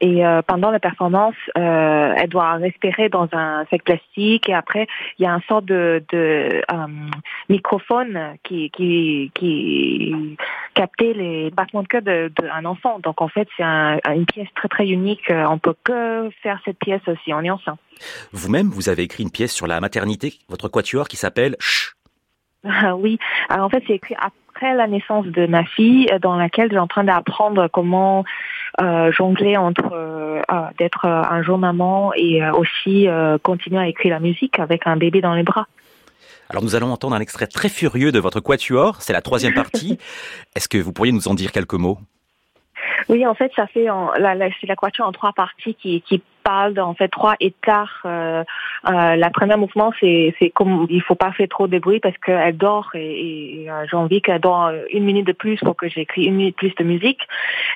Et 0.00 0.24
euh, 0.24 0.40
pendant 0.40 0.70
la 0.70 0.80
performance, 0.80 1.34
euh, 1.58 2.14
elle 2.16 2.28
doit 2.30 2.54
respirer 2.54 3.10
dans 3.10 3.28
un 3.32 3.66
sac 3.70 3.82
plastique 3.84 4.48
et 4.48 4.54
après 4.54 4.86
il 5.18 5.24
y 5.24 5.26
a 5.26 5.32
un 5.32 5.40
sort 5.40 5.60
de, 5.60 6.02
de 6.10 6.62
euh, 6.72 6.86
microphone 7.50 8.18
qui 8.42 8.70
qui 8.70 9.30
qui 9.34 10.36
captait 10.72 11.12
les 11.12 11.50
battements 11.50 11.82
de 11.82 11.88
cœur 11.88 12.00
d'un 12.02 12.64
enfant. 12.64 12.98
Donc 13.00 13.20
en 13.20 13.28
fait 13.28 13.46
c'est 13.56 13.62
un, 13.62 13.98
une 14.14 14.24
pièce 14.24 14.48
très 14.54 14.68
très 14.68 14.88
unique. 14.88 15.30
On 15.30 15.58
peut 15.58 15.74
que 15.84 16.30
faire 16.42 16.58
cette 16.64 16.78
pièce 16.78 17.02
aussi 17.06 17.34
en 17.34 17.44
est 17.44 17.50
enceinte. 17.50 17.78
Vous-même, 18.32 18.68
vous 18.68 18.88
avez 18.88 19.02
écrit 19.02 19.22
une 19.22 19.30
pièce 19.30 19.52
sur 19.52 19.66
la 19.66 19.80
maternité, 19.80 20.32
votre 20.48 20.68
quatuor 20.68 21.08
qui 21.08 21.18
s'appelle 21.18 21.56
Chut. 21.60 21.94
Ah 22.64 22.96
oui, 22.96 23.18
alors 23.50 23.66
en 23.66 23.68
fait 23.70 23.82
c'est 23.86 23.94
écrit 23.94 24.14
après 24.16 24.74
la 24.74 24.86
naissance 24.86 25.26
de 25.26 25.46
ma 25.46 25.64
fille, 25.64 26.06
dans 26.20 26.36
laquelle 26.36 26.70
j'ai 26.70 26.78
en 26.78 26.86
train 26.86 27.04
d'apprendre 27.04 27.68
comment 27.68 28.20
euh, 28.20 28.22
jongler 29.12 29.56
entre 29.56 29.92
euh, 30.40 30.42
ah, 30.48 30.70
d'être 30.78 31.04
un 31.06 31.42
jour 31.42 31.58
maman 31.58 32.12
et 32.14 32.42
euh, 32.42 32.52
aussi 32.52 33.06
continuer 33.42 33.78
à 33.78 33.88
écrire 33.88 34.12
la 34.12 34.20
musique 34.20 34.58
avec 34.58 34.86
un 34.86 34.96
bébé 34.96 35.20
dans 35.20 35.34
les 35.34 35.42
bras. 35.42 35.66
Alors 36.48 36.64
nous 36.64 36.74
allons 36.74 36.92
entendre 36.92 37.14
un 37.14 37.20
extrait 37.20 37.46
très 37.46 37.68
furieux 37.68 38.10
de 38.10 38.18
votre 38.18 38.40
quatuor, 38.40 38.96
c'est 39.00 39.12
la 39.12 39.22
troisième 39.22 39.54
partie. 39.54 39.98
Est-ce 40.56 40.68
que 40.68 40.78
vous 40.78 40.92
pourriez 40.92 41.12
nous 41.12 41.28
en 41.28 41.34
dire 41.34 41.52
quelques 41.52 41.74
mots? 41.74 41.98
Oui, 43.10 43.26
en 43.26 43.34
fait, 43.34 43.50
ça 43.56 43.66
fait 43.66 43.90
en, 43.90 44.12
la, 44.12 44.36
la, 44.36 44.48
c'est 44.60 44.68
la 44.68 44.76
quatuor 44.76 45.08
en 45.08 45.10
trois 45.10 45.32
parties 45.32 45.74
qui, 45.74 46.00
qui 46.02 46.22
parle 46.44 46.78
en 46.78 46.94
fait 46.94 47.08
trois 47.08 47.34
écarts. 47.40 48.02
Euh, 48.04 48.44
euh, 48.88 49.16
la 49.16 49.30
première 49.30 49.58
mouvement, 49.58 49.92
c'est 49.98 50.32
comme 50.54 50.86
il 50.88 51.02
faut 51.02 51.16
pas 51.16 51.32
faire 51.32 51.48
trop 51.48 51.66
de 51.66 51.76
bruit 51.80 51.98
parce 51.98 52.16
qu'elle 52.18 52.56
dort 52.56 52.90
et, 52.94 53.62
et 53.62 53.70
euh, 53.70 53.84
j'ai 53.90 53.96
envie 53.96 54.22
qu'elle 54.22 54.40
dort 54.40 54.70
une 54.92 55.04
minute 55.04 55.26
de 55.26 55.32
plus 55.32 55.58
pour 55.58 55.74
que 55.74 55.88
j'écris 55.88 56.26
une 56.26 56.36
minute 56.36 56.56
plus 56.56 56.72
de 56.76 56.84
musique. 56.84 57.20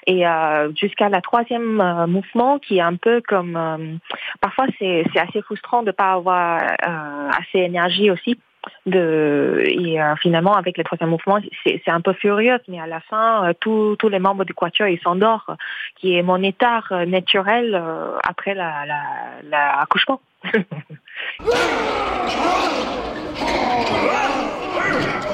Et 0.07 0.25
euh, 0.25 0.71
jusqu'à 0.77 1.09
la 1.09 1.21
troisième 1.21 1.81
euh, 1.81 2.07
mouvement 2.07 2.61
qui 2.61 2.79
est 2.79 2.83
un 2.83 2.95
peu 2.95 3.21
comme 3.27 3.99
parfois 4.41 4.67
c'est 4.79 5.05
c'est 5.13 5.21
assez 5.21 5.43
frustrant 5.43 5.83
de 5.83 5.91
pas 5.91 6.13
avoir 6.13 6.63
assez 6.81 7.59
d'énergie 7.59 8.11
aussi 8.13 8.39
et 8.87 10.01
euh, 10.01 10.17
finalement 10.17 10.55
avec 10.55 10.79
le 10.79 10.85
troisième 10.85 11.11
mouvement 11.11 11.39
c'est 11.65 11.89
un 11.89 12.01
peu 12.01 12.13
furieux 12.13 12.59
mais 12.69 12.81
à 12.81 12.87
la 12.87 13.01
fin 13.01 13.49
euh, 13.49 13.53
tous 13.59 14.09
les 14.09 14.19
membres 14.19 14.45
du 14.45 14.55
quatuor 14.55 14.89
ils 14.89 15.01
s'endorment 15.01 15.57
qui 15.97 16.17
est 16.17 16.23
mon 16.23 16.43
état 16.43 16.83
euh, 16.93 17.07
naturel 17.07 17.83
après 18.23 18.55
la, 18.55 18.85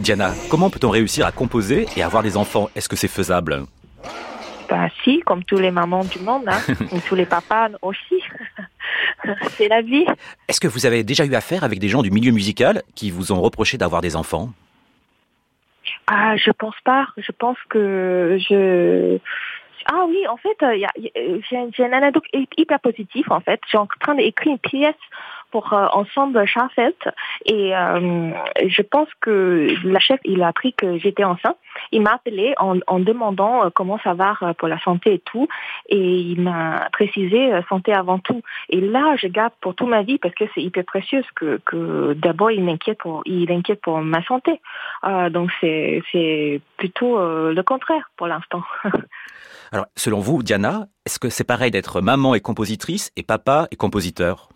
Diana, 0.00 0.32
comment 0.48 0.70
peut-on 0.70 0.88
réussir 0.88 1.26
à 1.26 1.32
composer 1.32 1.86
et 1.94 2.02
avoir 2.02 2.22
des 2.22 2.38
enfants? 2.38 2.70
Est-ce 2.74 2.88
que 2.88 2.96
c'est 2.96 3.06
faisable? 3.06 3.64
Bah 4.66 4.88
si, 5.04 5.20
comme 5.20 5.44
tous 5.44 5.58
les 5.58 5.70
mamans 5.70 6.04
du 6.04 6.18
monde, 6.20 6.44
hein, 6.48 6.58
ou 6.92 7.00
tous 7.06 7.14
les 7.14 7.26
papas 7.26 7.68
aussi. 7.82 8.22
c'est 9.50 9.68
la 9.68 9.82
vie. 9.82 10.06
Est-ce 10.48 10.58
que 10.58 10.68
vous 10.68 10.86
avez 10.86 11.04
déjà 11.04 11.26
eu 11.26 11.34
affaire 11.34 11.64
avec 11.64 11.80
des 11.80 11.88
gens 11.88 12.00
du 12.00 12.10
milieu 12.10 12.32
musical 12.32 12.82
qui 12.94 13.10
vous 13.10 13.30
ont 13.30 13.42
reproché 13.42 13.76
d'avoir 13.76 14.00
des 14.00 14.16
enfants? 14.16 14.48
Ah, 16.06 16.34
je 16.38 16.50
pense 16.50 16.76
pas. 16.82 17.08
Je 17.18 17.32
pense 17.32 17.58
que 17.68 18.38
je 18.48 19.18
ah 19.86 20.04
oui, 20.08 20.26
en 20.28 20.36
fait, 20.36 20.62
euh, 20.62 21.40
j'ai 21.50 21.84
une 21.84 21.94
anecdote 21.94 22.24
hyper 22.56 22.80
positive. 22.80 23.24
En 23.30 23.40
fait, 23.40 23.60
je 23.64 23.68
suis 23.70 23.78
en 23.78 23.88
train 24.00 24.14
d'écrire 24.14 24.52
une 24.52 24.58
pièce 24.58 24.94
pour 25.50 25.72
euh, 25.72 25.86
ensemble 25.92 26.44
Schafeld 26.46 26.94
et 27.44 27.74
euh, 27.76 28.30
je 28.66 28.82
pense 28.82 29.08
que 29.20 29.68
la 29.84 29.98
chef 29.98 30.20
il 30.24 30.42
a 30.42 30.48
appris 30.48 30.72
que 30.74 30.98
j'étais 30.98 31.24
enceinte. 31.24 31.56
Il 31.92 32.02
m'a 32.02 32.14
appelé 32.14 32.54
en, 32.58 32.98
demandant 32.98 33.64
euh, 33.64 33.70
comment 33.72 33.98
ça 34.02 34.14
va 34.14 34.34
pour 34.58 34.68
la 34.68 34.80
santé 34.80 35.14
et 35.14 35.18
tout 35.18 35.48
et 35.88 35.96
il 35.98 36.40
m'a 36.40 36.88
précisé 36.92 37.50
santé 37.68 37.92
avant 37.92 38.18
tout. 38.18 38.42
Et 38.68 38.80
là 38.80 39.16
je 39.16 39.26
garde 39.26 39.52
pour 39.60 39.74
toute 39.74 39.88
ma 39.88 40.02
vie 40.02 40.18
parce 40.18 40.34
que 40.34 40.44
c'est 40.54 40.62
hyper 40.62 40.84
précieux 40.84 41.22
que, 41.34 41.60
que 41.64 42.14
d'abord 42.14 42.50
il 42.50 42.64
m'inquiète 42.64 42.98
pour 42.98 43.22
il 43.26 43.50
inquiète 43.52 43.80
pour 43.80 43.98
ma 44.00 44.22
santé. 44.24 44.60
Donc 45.30 45.50
c'est 45.60 46.02
c'est 46.12 46.60
plutôt 46.76 47.18
le 47.18 47.62
contraire 47.62 48.10
pour 48.16 48.26
l'instant. 48.26 48.62
Alors, 49.72 49.86
selon 49.96 50.18
vous, 50.18 50.42
Diana, 50.42 50.88
est-ce 51.06 51.18
que 51.20 51.28
c'est 51.28 51.44
pareil 51.44 51.70
d'être 51.70 52.00
maman 52.00 52.34
et 52.34 52.40
compositrice 52.40 53.12
et 53.16 53.22
papa 53.22 53.68
et 53.70 53.76
compositeur? 53.76 54.48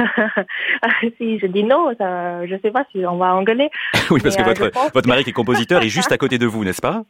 si 1.18 1.38
je 1.38 1.46
dis 1.46 1.64
non, 1.64 1.92
ça, 1.98 2.46
je 2.46 2.56
sais 2.62 2.70
pas 2.70 2.84
si 2.92 3.04
on 3.06 3.16
va 3.16 3.34
engueuler. 3.34 3.70
Oui, 4.10 4.20
parce 4.22 4.36
Mais, 4.36 4.42
que 4.42 4.48
euh, 4.48 4.52
votre, 4.52 4.70
pense- 4.70 4.92
votre 4.92 5.08
mari 5.08 5.22
qui 5.24 5.30
est 5.30 5.32
compositeur 5.32 5.82
est 5.82 5.88
juste 5.88 6.10
à 6.10 6.18
côté 6.24 6.38
de 6.38 6.46
vous, 6.46 6.64
n'est-ce 6.64 6.80
pas? 6.80 7.02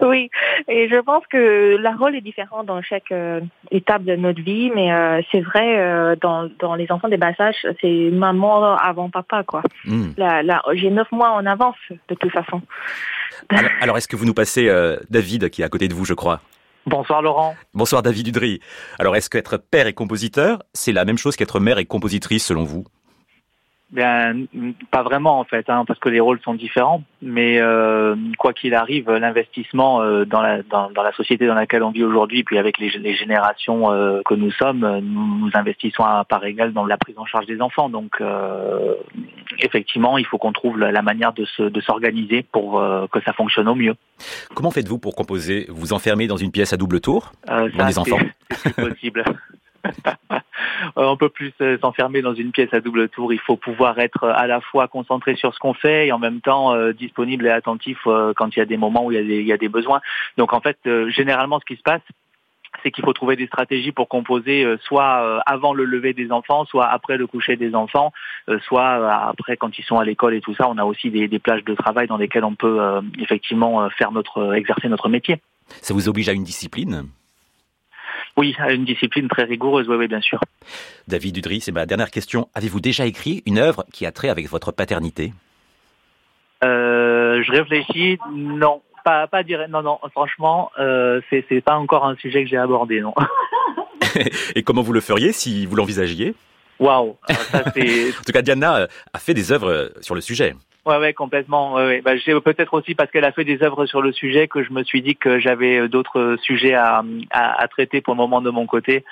Oui, 0.00 0.30
et 0.68 0.88
je 0.88 1.00
pense 1.00 1.26
que 1.26 1.76
la 1.80 1.92
rôle 1.92 2.14
est 2.14 2.20
différent 2.20 2.62
dans 2.64 2.80
chaque 2.82 3.10
euh, 3.10 3.40
étape 3.70 4.04
de 4.04 4.14
notre 4.16 4.40
vie, 4.40 4.70
mais 4.74 4.92
euh, 4.92 5.20
c'est 5.32 5.40
vrai 5.40 5.78
euh, 5.80 6.14
dans, 6.20 6.48
dans 6.60 6.74
les 6.74 6.90
enfants 6.92 7.08
des 7.08 7.16
bas 7.16 7.32
âges, 7.40 7.66
c'est 7.80 8.10
maman 8.12 8.76
avant 8.76 9.10
papa 9.10 9.42
quoi. 9.42 9.62
Hmm. 9.84 10.10
Là, 10.16 10.42
là, 10.42 10.62
j'ai 10.74 10.90
neuf 10.90 11.10
mois 11.10 11.30
en 11.32 11.44
avance 11.46 11.76
de 12.08 12.14
toute 12.14 12.32
façon. 12.32 12.62
Alors, 13.48 13.70
alors, 13.80 13.96
est-ce 13.98 14.08
que 14.08 14.16
vous 14.16 14.26
nous 14.26 14.34
passez 14.34 14.70
David 15.10 15.50
qui 15.50 15.62
est 15.62 15.64
à 15.64 15.68
côté 15.68 15.88
de 15.88 15.94
vous, 15.94 16.04
je 16.04 16.14
crois? 16.14 16.40
Bonsoir 16.86 17.22
Laurent. 17.22 17.54
Bonsoir 17.74 18.02
David 18.02 18.28
Udry. 18.28 18.60
Alors, 18.98 19.14
est-ce 19.14 19.30
qu'être 19.30 19.56
père 19.56 19.86
et 19.86 19.92
compositeur, 19.92 20.62
c'est 20.74 20.92
la 20.92 21.04
même 21.04 21.18
chose 21.18 21.36
qu'être 21.36 21.60
mère 21.60 21.78
et 21.78 21.84
compositrice 21.84 22.44
selon 22.44 22.64
vous? 22.64 22.84
Bien, 23.92 24.34
pas 24.90 25.02
vraiment 25.02 25.38
en 25.38 25.44
fait, 25.44 25.68
hein, 25.68 25.84
parce 25.86 25.98
que 26.00 26.08
les 26.08 26.18
rôles 26.20 26.40
sont 26.40 26.54
différents. 26.54 27.02
Mais 27.20 27.58
euh, 27.60 28.16
quoi 28.38 28.54
qu'il 28.54 28.74
arrive, 28.74 29.10
l'investissement 29.10 30.00
euh, 30.02 30.24
dans, 30.24 30.40
la, 30.40 30.62
dans, 30.62 30.90
dans 30.90 31.02
la 31.02 31.12
société 31.12 31.46
dans 31.46 31.54
laquelle 31.54 31.82
on 31.82 31.90
vit 31.90 32.02
aujourd'hui, 32.02 32.42
puis 32.42 32.56
avec 32.56 32.78
les, 32.78 32.88
les 32.88 33.14
générations 33.14 33.92
euh, 33.92 34.22
que 34.24 34.32
nous 34.34 34.50
sommes, 34.52 34.82
euh, 34.84 35.00
nous, 35.02 35.38
nous 35.40 35.50
investissons 35.52 36.04
à 36.04 36.24
part 36.24 36.42
égale 36.46 36.72
dans 36.72 36.86
la 36.86 36.96
prise 36.96 37.18
en 37.18 37.26
charge 37.26 37.44
des 37.44 37.60
enfants. 37.60 37.90
Donc, 37.90 38.12
euh, 38.22 38.94
effectivement, 39.58 40.16
il 40.16 40.24
faut 40.24 40.38
qu'on 40.38 40.52
trouve 40.52 40.78
la, 40.78 40.90
la 40.90 41.02
manière 41.02 41.34
de 41.34 41.44
se- 41.44 41.62
de 41.62 41.80
s'organiser 41.82 42.44
pour 42.50 42.80
euh, 42.80 43.06
que 43.12 43.20
ça 43.20 43.34
fonctionne 43.34 43.68
au 43.68 43.74
mieux. 43.74 43.94
Comment 44.54 44.70
faites-vous 44.70 44.98
pour 44.98 45.14
composer 45.14 45.66
Vous 45.68 45.92
enfermez 45.92 46.26
dans 46.26 46.38
une 46.38 46.50
pièce 46.50 46.72
à 46.72 46.78
double 46.78 47.00
tour 47.00 47.32
Euh, 47.50 47.68
les 47.86 47.98
enfants? 47.98 48.16
C'est 48.50 48.74
possible. 48.74 49.22
Euh, 50.98 51.04
on 51.04 51.16
peut 51.16 51.28
plus 51.28 51.52
s'enfermer 51.80 52.22
dans 52.22 52.34
une 52.34 52.50
pièce 52.50 52.72
à 52.72 52.80
double 52.80 53.08
tour. 53.08 53.32
Il 53.32 53.38
faut 53.38 53.56
pouvoir 53.56 53.98
être 53.98 54.24
euh, 54.24 54.32
à 54.34 54.46
la 54.46 54.60
fois 54.60 54.88
concentré 54.88 55.36
sur 55.36 55.54
ce 55.54 55.58
qu'on 55.58 55.74
fait 55.74 56.08
et 56.08 56.12
en 56.12 56.18
même 56.18 56.40
temps 56.40 56.74
euh, 56.74 56.92
disponible 56.92 57.46
et 57.46 57.50
attentif 57.50 57.98
quand 58.04 58.56
il 58.56 58.58
y 58.58 58.62
a 58.62 58.66
des 58.66 58.76
moments 58.76 59.06
où 59.06 59.12
il 59.12 59.16
y 59.16 59.20
a 59.20 59.22
des, 59.22 59.40
il 59.40 59.46
y 59.46 59.52
a 59.52 59.56
des 59.56 59.68
besoins. 59.68 60.00
Donc 60.36 60.52
en 60.52 60.60
fait, 60.60 60.78
généralement, 61.08 61.60
ce 61.60 61.64
qui 61.64 61.76
se 61.76 61.82
passe, 61.82 62.02
c'est 62.82 62.90
qu'il 62.90 63.04
faut 63.04 63.12
trouver 63.12 63.36
des 63.36 63.46
stratégies 63.46 63.92
pour 63.92 64.08
composer 64.08 64.66
soit 64.82 65.42
avant 65.46 65.72
le 65.72 65.84
lever 65.84 66.14
des 66.14 66.32
enfants, 66.32 66.64
soit 66.64 66.86
après 66.86 67.16
le 67.16 67.26
coucher 67.26 67.56
des 67.56 67.74
enfants, 67.74 68.12
soit 68.62 69.28
après 69.28 69.56
quand 69.56 69.78
ils 69.78 69.84
sont 69.84 69.98
à 69.98 70.04
l'école 70.04 70.34
et 70.34 70.40
tout 70.40 70.54
ça. 70.54 70.68
On 70.68 70.78
a 70.78 70.84
aussi 70.84 71.10
des, 71.10 71.28
des 71.28 71.38
plages 71.38 71.64
de 71.64 71.74
travail 71.74 72.06
dans 72.06 72.16
lesquelles 72.16 72.44
on 72.44 72.54
peut 72.54 72.80
effectivement 73.18 73.88
faire 73.90 74.10
notre 74.10 74.54
exercer 74.54 74.88
notre 74.88 75.08
métier. 75.08 75.40
Ça 75.80 75.94
vous 75.94 76.08
oblige 76.08 76.28
à 76.28 76.32
une 76.32 76.44
discipline? 76.44 77.08
Oui, 78.36 78.54
à 78.58 78.72
une 78.72 78.84
discipline 78.84 79.28
très 79.28 79.44
rigoureuse, 79.44 79.88
oui, 79.88 79.96
oui, 79.96 80.08
bien 80.08 80.20
sûr. 80.20 80.40
David 81.06 81.36
Udry, 81.36 81.60
c'est 81.60 81.72
ma 81.72 81.86
dernière 81.86 82.10
question. 82.10 82.48
Avez-vous 82.54 82.80
déjà 82.80 83.06
écrit 83.06 83.42
une 83.46 83.58
œuvre 83.58 83.84
qui 83.92 84.06
a 84.06 84.12
trait 84.12 84.28
avec 84.28 84.48
votre 84.48 84.72
paternité? 84.72 85.32
Euh, 86.64 87.42
je 87.42 87.52
réfléchis, 87.52 88.18
non, 88.32 88.82
pas 89.04 89.26
pas 89.26 89.42
direct, 89.42 89.70
non, 89.70 89.82
non, 89.82 89.98
franchement, 90.12 90.70
euh, 90.78 91.20
c'est 91.30 91.60
pas 91.60 91.74
encore 91.74 92.06
un 92.06 92.16
sujet 92.16 92.44
que 92.44 92.50
j'ai 92.50 92.56
abordé, 92.56 93.00
non. 93.00 93.14
Et 94.54 94.62
comment 94.62 94.82
vous 94.82 94.92
le 94.92 95.00
feriez 95.00 95.32
si 95.32 95.66
vous 95.66 95.76
l'envisagiez? 95.76 96.34
Waouh, 96.78 97.16
c'est, 97.74 98.08
En 98.18 98.22
tout 98.24 98.32
cas, 98.32 98.42
Diana 98.42 98.76
euh, 98.76 98.86
a 99.12 99.18
fait 99.18 99.34
des 99.34 99.52
œuvres 99.52 99.70
euh, 99.70 99.88
sur 100.00 100.14
le 100.14 100.20
sujet. 100.20 100.54
Ouais, 100.86 100.98
ouais, 100.98 101.12
complètement. 101.12 101.74
Ouais, 101.74 101.86
ouais. 101.86 102.00
Bah, 102.00 102.12
peut-être 102.44 102.74
aussi 102.74 102.94
parce 102.94 103.10
qu'elle 103.10 103.24
a 103.24 103.32
fait 103.32 103.44
des 103.44 103.62
œuvres 103.62 103.86
sur 103.86 104.02
le 104.02 104.12
sujet 104.12 104.48
que 104.48 104.62
je 104.62 104.72
me 104.72 104.82
suis 104.84 105.02
dit 105.02 105.16
que 105.16 105.38
j'avais 105.38 105.78
euh, 105.78 105.88
d'autres 105.88 106.36
sujets 106.42 106.74
à, 106.74 107.02
à, 107.30 107.62
à 107.62 107.68
traiter 107.68 108.00
pour 108.00 108.14
le 108.14 108.18
moment 108.18 108.40
de 108.40 108.50
mon 108.50 108.66
côté. 108.66 109.04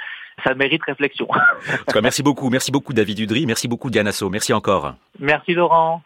Ça 0.44 0.54
mérite 0.54 0.82
réflexion. 0.84 1.28
En 1.30 1.76
tout 1.78 1.92
cas, 1.92 2.00
merci 2.00 2.22
beaucoup, 2.22 2.48
merci 2.48 2.72
beaucoup 2.72 2.92
David 2.92 3.18
Udry, 3.18 3.46
merci 3.46 3.68
beaucoup 3.68 3.90
Diana 3.90 4.12
So, 4.12 4.30
merci 4.30 4.52
encore. 4.52 4.94
Merci 5.18 5.52
Laurent. 5.52 6.02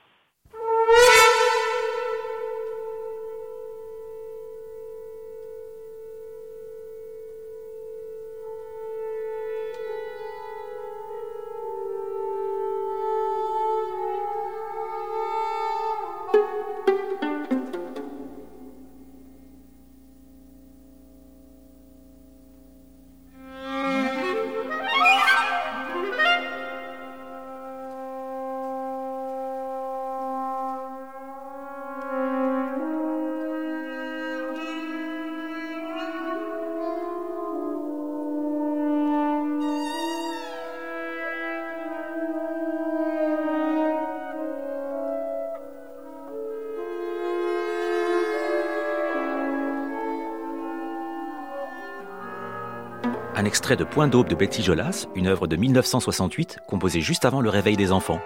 Extrait 53.65 53.77
de 53.77 53.85
Point 53.85 54.09
d'aube 54.09 54.29
de 54.29 54.35
Betty 54.35 54.63
Jolas, 54.63 55.07
une 55.15 55.27
œuvre 55.27 55.47
de 55.47 55.57
1968 55.57 56.59
composée 56.69 57.01
juste 57.01 57.25
avant 57.25 57.41
le 57.41 57.49
réveil 57.49 57.79
des 57.79 57.93
enfants. 57.93 58.21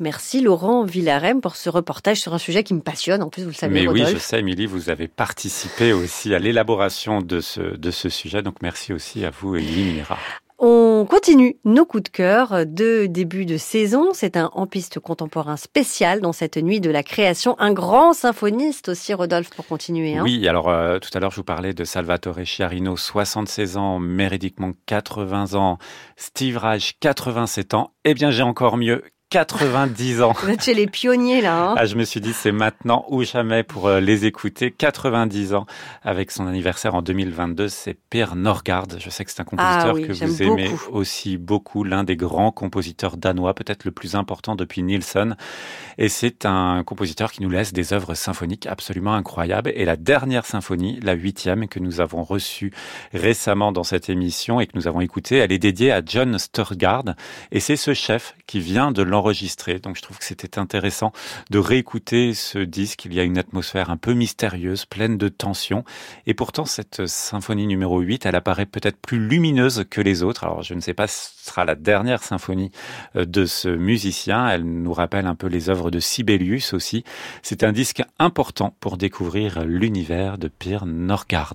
Merci 0.00 0.40
Laurent 0.40 0.86
Villarem 0.86 1.42
pour 1.42 1.56
ce 1.56 1.68
reportage 1.68 2.22
sur 2.22 2.32
un 2.32 2.38
sujet 2.38 2.64
qui 2.64 2.72
me 2.72 2.80
passionne. 2.80 3.22
En 3.22 3.28
plus, 3.28 3.42
vous 3.42 3.50
le 3.50 3.54
savez, 3.54 3.74
Mais 3.74 3.86
oui, 3.86 4.02
je 4.10 4.16
sais, 4.16 4.38
Émilie, 4.38 4.64
vous 4.64 4.88
avez 4.88 5.08
participé 5.08 5.92
aussi 5.92 6.34
à 6.34 6.38
l'élaboration 6.38 7.20
de 7.20 7.40
ce, 7.40 7.60
de 7.60 7.90
ce 7.90 8.08
sujet. 8.08 8.40
Donc 8.40 8.62
merci 8.62 8.94
aussi 8.94 9.26
à 9.26 9.30
vous, 9.30 9.56
Émilie 9.56 9.92
Minera. 9.92 10.16
On 11.26 11.32
continue 11.32 11.56
nos 11.64 11.84
coups 11.84 12.04
de 12.04 12.08
cœur 12.08 12.66
de 12.66 13.06
début 13.06 13.46
de 13.46 13.56
saison. 13.56 14.10
C'est 14.12 14.36
un 14.36 14.48
en 14.52 14.68
piste 14.68 15.00
contemporain 15.00 15.56
spécial 15.56 16.20
dans 16.20 16.32
cette 16.32 16.56
nuit 16.56 16.78
de 16.78 16.88
la 16.88 17.02
création. 17.02 17.56
Un 17.58 17.72
grand 17.72 18.12
symphoniste 18.12 18.90
aussi, 18.90 19.12
Rodolphe, 19.12 19.50
pour 19.50 19.66
continuer. 19.66 20.16
hein. 20.16 20.22
Oui, 20.22 20.46
alors 20.46 20.68
euh, 20.68 21.00
tout 21.00 21.10
à 21.14 21.18
l'heure, 21.18 21.32
je 21.32 21.38
vous 21.38 21.44
parlais 21.44 21.74
de 21.74 21.82
Salvatore 21.82 22.44
Chiarino, 22.44 22.96
76 22.96 23.76
ans, 23.76 23.98
Monk, 23.98 24.76
80 24.86 25.54
ans, 25.54 25.78
Steve 26.14 26.58
Reich, 26.58 26.96
87 27.00 27.74
ans. 27.74 27.90
Eh 28.04 28.14
bien, 28.14 28.30
j'ai 28.30 28.44
encore 28.44 28.76
mieux, 28.76 29.02
90 29.30 30.22
ans. 30.22 30.32
Vous 30.40 30.50
êtes 30.50 30.62
chez 30.62 30.72
les 30.74 30.86
pionniers 30.86 31.40
là. 31.40 31.70
hein. 31.70 31.74
Ah, 31.76 31.84
je 31.86 31.96
me 31.96 32.04
suis 32.04 32.20
dit, 32.20 32.32
c'est 32.32 32.52
maintenant 32.52 33.04
ou 33.08 33.24
jamais 33.24 33.64
pour 33.64 33.88
euh, 33.88 33.98
les 34.00 34.24
écouter. 34.24 34.70
90 34.70 35.52
ans 35.54 35.66
avec 36.02 36.30
son 36.30 36.46
anniversaire 36.46 36.94
en 36.94 37.02
2022, 37.02 37.68
c'est 37.68 37.94
Per 38.08 38.26
Norgard. 38.36 38.86
Je 38.98 39.10
sais 39.10 39.24
que 39.24 39.30
c'est 39.32 39.40
un 39.40 39.44
compositeur 39.44 39.88
Ah 39.90 39.94
oui, 39.94 40.06
que 40.06 40.12
vous 40.12 40.42
aimez 40.42 40.68
beaucoup. 40.68 40.92
aussi 40.92 41.36
beaucoup, 41.38 41.82
l'un 41.84 42.04
des 42.04 42.16
grands 42.16 42.52
compositeurs 42.52 43.16
danois, 43.16 43.52
peut-être 43.54 43.84
le 43.84 43.90
plus 43.90 44.14
important 44.14 44.54
depuis 44.54 44.82
Nielsen. 44.82 45.36
Et 45.98 46.08
c'est 46.08 46.46
un 46.46 46.82
compositeur 46.84 47.32
qui 47.32 47.42
nous 47.42 47.50
laisse 47.50 47.72
des 47.72 47.92
œuvres 47.92 48.14
symphoniques 48.14 48.66
absolument 48.66 49.14
incroyables. 49.14 49.72
Et 49.74 49.84
la 49.84 49.96
dernière 49.96 50.46
symphonie, 50.46 51.00
la 51.02 51.14
huitième, 51.14 51.66
que 51.68 51.80
nous 51.80 52.00
avons 52.00 52.22
reçue 52.22 52.72
récemment 53.12 53.72
dans 53.72 53.84
cette 53.84 54.08
émission 54.08 54.60
et 54.60 54.66
que 54.66 54.72
nous 54.76 54.86
avons 54.86 55.00
écoutée, 55.00 55.36
elle 55.36 55.52
est 55.52 55.58
dédiée 55.58 55.90
à 55.92 56.00
John 56.04 56.38
Sturgard. 56.38 57.04
Et 57.50 57.58
c'est 57.60 57.76
ce 57.76 57.92
chef 57.92 58.34
qui 58.46 58.60
vient 58.60 58.92
de 58.92 59.02
l'enregistrer. 59.02 59.25
Donc 59.82 59.96
je 59.96 60.02
trouve 60.02 60.18
que 60.18 60.24
c'était 60.24 60.58
intéressant 60.58 61.12
de 61.50 61.58
réécouter 61.58 62.34
ce 62.34 62.58
disque. 62.58 63.04
Il 63.04 63.14
y 63.14 63.20
a 63.20 63.24
une 63.24 63.38
atmosphère 63.38 63.90
un 63.90 63.96
peu 63.96 64.12
mystérieuse, 64.12 64.84
pleine 64.84 65.18
de 65.18 65.28
tension. 65.28 65.84
Et 66.26 66.34
pourtant, 66.34 66.64
cette 66.64 67.06
symphonie 67.06 67.66
numéro 67.66 68.00
8, 68.00 68.26
elle 68.26 68.36
apparaît 68.36 68.66
peut-être 68.66 68.98
plus 68.98 69.18
lumineuse 69.18 69.84
que 69.90 70.00
les 70.00 70.22
autres. 70.22 70.44
Alors 70.44 70.62
je 70.62 70.74
ne 70.74 70.80
sais 70.80 70.94
pas 70.94 71.06
si 71.06 71.30
ce 71.36 71.50
sera 71.50 71.64
la 71.64 71.74
dernière 71.74 72.22
symphonie 72.22 72.70
euh, 73.16 73.24
de 73.24 73.46
ce 73.46 73.68
musicien. 73.68 74.48
Elle 74.48 74.64
nous 74.64 74.92
rappelle 74.92 75.26
un 75.26 75.34
peu 75.34 75.48
les 75.48 75.70
œuvres 75.70 75.90
de 75.90 76.00
Sibelius 76.00 76.72
aussi. 76.72 77.04
C'est 77.42 77.64
un 77.64 77.72
disque 77.72 78.02
important 78.18 78.76
pour 78.80 78.96
découvrir 78.96 79.64
l'univers 79.64 80.38
de 80.38 80.48
Pierre 80.48 80.86
Norgard. 80.86 81.54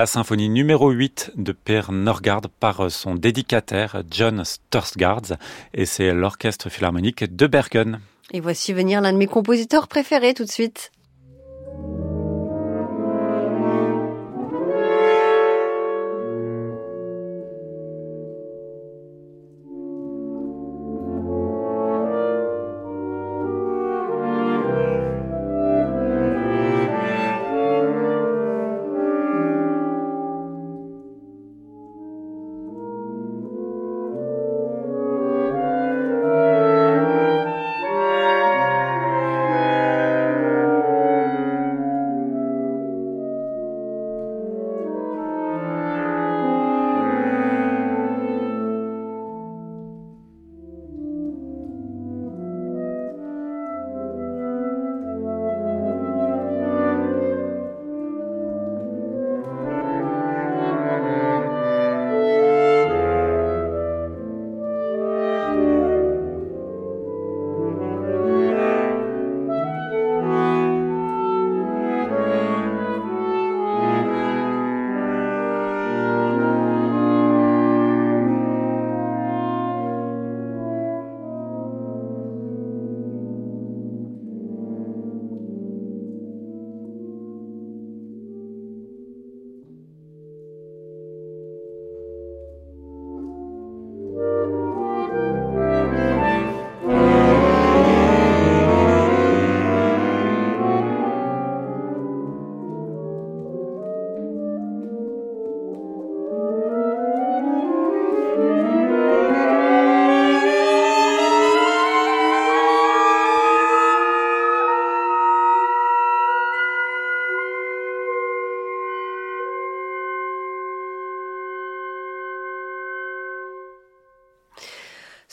La 0.00 0.06
symphonie 0.06 0.48
numéro 0.48 0.88
8 0.88 1.32
de 1.36 1.52
Per 1.52 1.82
Norgard 1.92 2.48
par 2.58 2.90
son 2.90 3.14
dédicataire 3.14 4.02
John 4.10 4.46
Stursgaard 4.46 5.36
et 5.74 5.84
c'est 5.84 6.14
l'orchestre 6.14 6.70
philharmonique 6.70 7.36
de 7.36 7.46
Bergen. 7.46 8.00
Et 8.32 8.40
voici 8.40 8.72
venir 8.72 9.02
l'un 9.02 9.12
de 9.12 9.18
mes 9.18 9.26
compositeurs 9.26 9.88
préférés 9.88 10.32
tout 10.32 10.44
de 10.44 10.50
suite. 10.50 10.90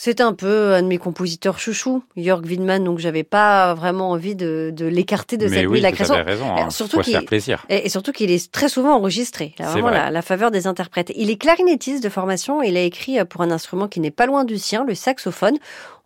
C'est 0.07 0.21
un 0.21 0.31
peu 0.31 0.73
un 0.73 0.84
de 0.84 0.88
mes 0.88 0.99
compositeurs 0.99 1.59
chouchous, 1.59 2.01
Jörg 2.15 2.45
Widman, 2.45 2.81
donc 2.81 2.97
j'avais 2.97 3.25
pas 3.25 3.73
vraiment 3.73 4.11
envie 4.11 4.35
de, 4.35 4.71
de 4.73 4.85
l'écarter 4.85 5.35
de 5.35 5.49
Mais 5.49 5.57
cette 5.57 5.65
oui, 5.65 5.71
nuit 5.73 5.77
de 5.79 5.84
la 5.84 5.89
vous 5.89 5.95
création. 5.95 6.15
avez 6.15 6.23
raison, 6.31 6.45
hein, 6.55 6.69
surtout 6.69 7.01
qu'il- 7.01 7.11
faire 7.11 7.25
plaisir. 7.25 7.65
Et, 7.67 7.89
surtout 7.89 8.13
qu'il 8.13 8.31
est 8.31 8.49
très 8.49 8.69
souvent 8.69 8.95
enregistré, 8.95 9.53
là, 9.59 9.69
vraiment 9.69 9.89
vrai. 9.89 9.97
la, 9.97 10.09
la 10.11 10.21
faveur 10.21 10.49
des 10.49 10.65
interprètes. 10.65 11.11
Il 11.17 11.29
est 11.29 11.35
clarinettiste 11.35 12.01
de 12.01 12.07
formation, 12.07 12.63
il 12.63 12.77
a 12.77 12.84
écrit 12.84 13.19
euh, 13.19 13.25
pour 13.25 13.41
un 13.41 13.51
instrument 13.51 13.89
qui 13.89 13.99
n'est 13.99 14.09
pas 14.09 14.27
loin 14.27 14.45
du 14.45 14.57
sien, 14.57 14.85
le 14.88 14.95
saxophone. 14.95 15.57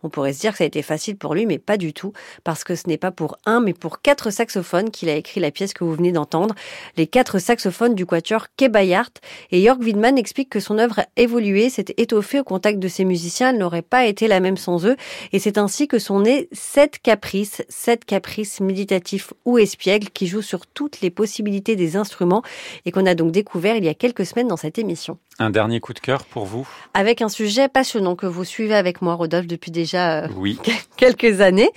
On 0.04 0.08
pourrait 0.08 0.32
se 0.32 0.40
dire 0.40 0.50
que 0.50 0.58
ça 0.58 0.64
a 0.64 0.66
été 0.66 0.82
facile 0.82 1.16
pour 1.16 1.32
lui, 1.32 1.46
mais 1.46 1.58
pas 1.60 1.76
du 1.76 1.92
tout, 1.92 2.12
parce 2.42 2.64
que 2.64 2.74
ce 2.74 2.88
n'est 2.88 2.96
pas 2.96 3.12
pour 3.12 3.36
un, 3.46 3.60
mais 3.60 3.72
pour 3.72 4.02
quatre 4.02 4.30
saxophones 4.30 4.90
qu'il 4.90 5.08
a 5.08 5.14
écrit 5.14 5.38
la 5.38 5.52
pièce 5.52 5.72
que 5.74 5.84
vous 5.84 5.94
venez 5.94 6.10
d'entendre, 6.10 6.56
les 6.96 7.06
quatre 7.06 7.38
saxophones 7.38 7.94
du 7.94 8.04
quatuor 8.04 8.46
Kebayart. 8.56 9.12
Et 9.52 9.62
Jörg 9.62 9.78
Widman 9.80 10.18
explique 10.18 10.48
que 10.50 10.58
son 10.58 10.78
œuvre 10.78 10.98
a 10.98 11.06
évolué, 11.16 11.70
s'est 11.70 11.84
étoffée 11.98 12.40
au 12.40 12.42
contact 12.42 12.80
de 12.80 12.88
ses 12.88 13.04
musiciens, 13.04 13.50
elle 13.50 13.58
n'aurait 13.58 13.80
pas 13.92 14.06
été 14.06 14.26
la 14.26 14.40
même 14.40 14.56
sans 14.56 14.86
eux, 14.86 14.96
et 15.32 15.38
c'est 15.38 15.58
ainsi 15.58 15.86
que 15.86 15.98
sont 15.98 16.20
nés 16.20 16.48
sept 16.50 16.98
caprices, 17.02 17.62
sept 17.68 18.06
caprices 18.06 18.58
méditatifs 18.60 19.34
ou 19.44 19.58
espiègles 19.58 20.08
qui 20.08 20.26
jouent 20.26 20.40
sur 20.40 20.66
toutes 20.66 21.02
les 21.02 21.10
possibilités 21.10 21.76
des 21.76 21.94
instruments 21.96 22.42
et 22.86 22.90
qu'on 22.90 23.04
a 23.04 23.14
donc 23.14 23.32
découvert 23.32 23.76
il 23.76 23.84
y 23.84 23.90
a 23.90 23.94
quelques 23.94 24.24
semaines 24.24 24.48
dans 24.48 24.56
cette 24.56 24.78
émission. 24.78 25.18
Un 25.42 25.50
dernier 25.50 25.80
coup 25.80 25.92
de 25.92 25.98
cœur 25.98 26.24
pour 26.24 26.44
vous 26.44 26.68
Avec 26.94 27.20
un 27.20 27.28
sujet 27.28 27.66
passionnant 27.66 28.14
que 28.14 28.26
vous 28.26 28.44
suivez 28.44 28.76
avec 28.76 29.02
moi, 29.02 29.14
Rodolphe, 29.14 29.48
depuis 29.48 29.72
déjà 29.72 30.22
euh, 30.22 30.28
Oui. 30.36 30.56
quelques 30.96 31.40
années 31.40 31.70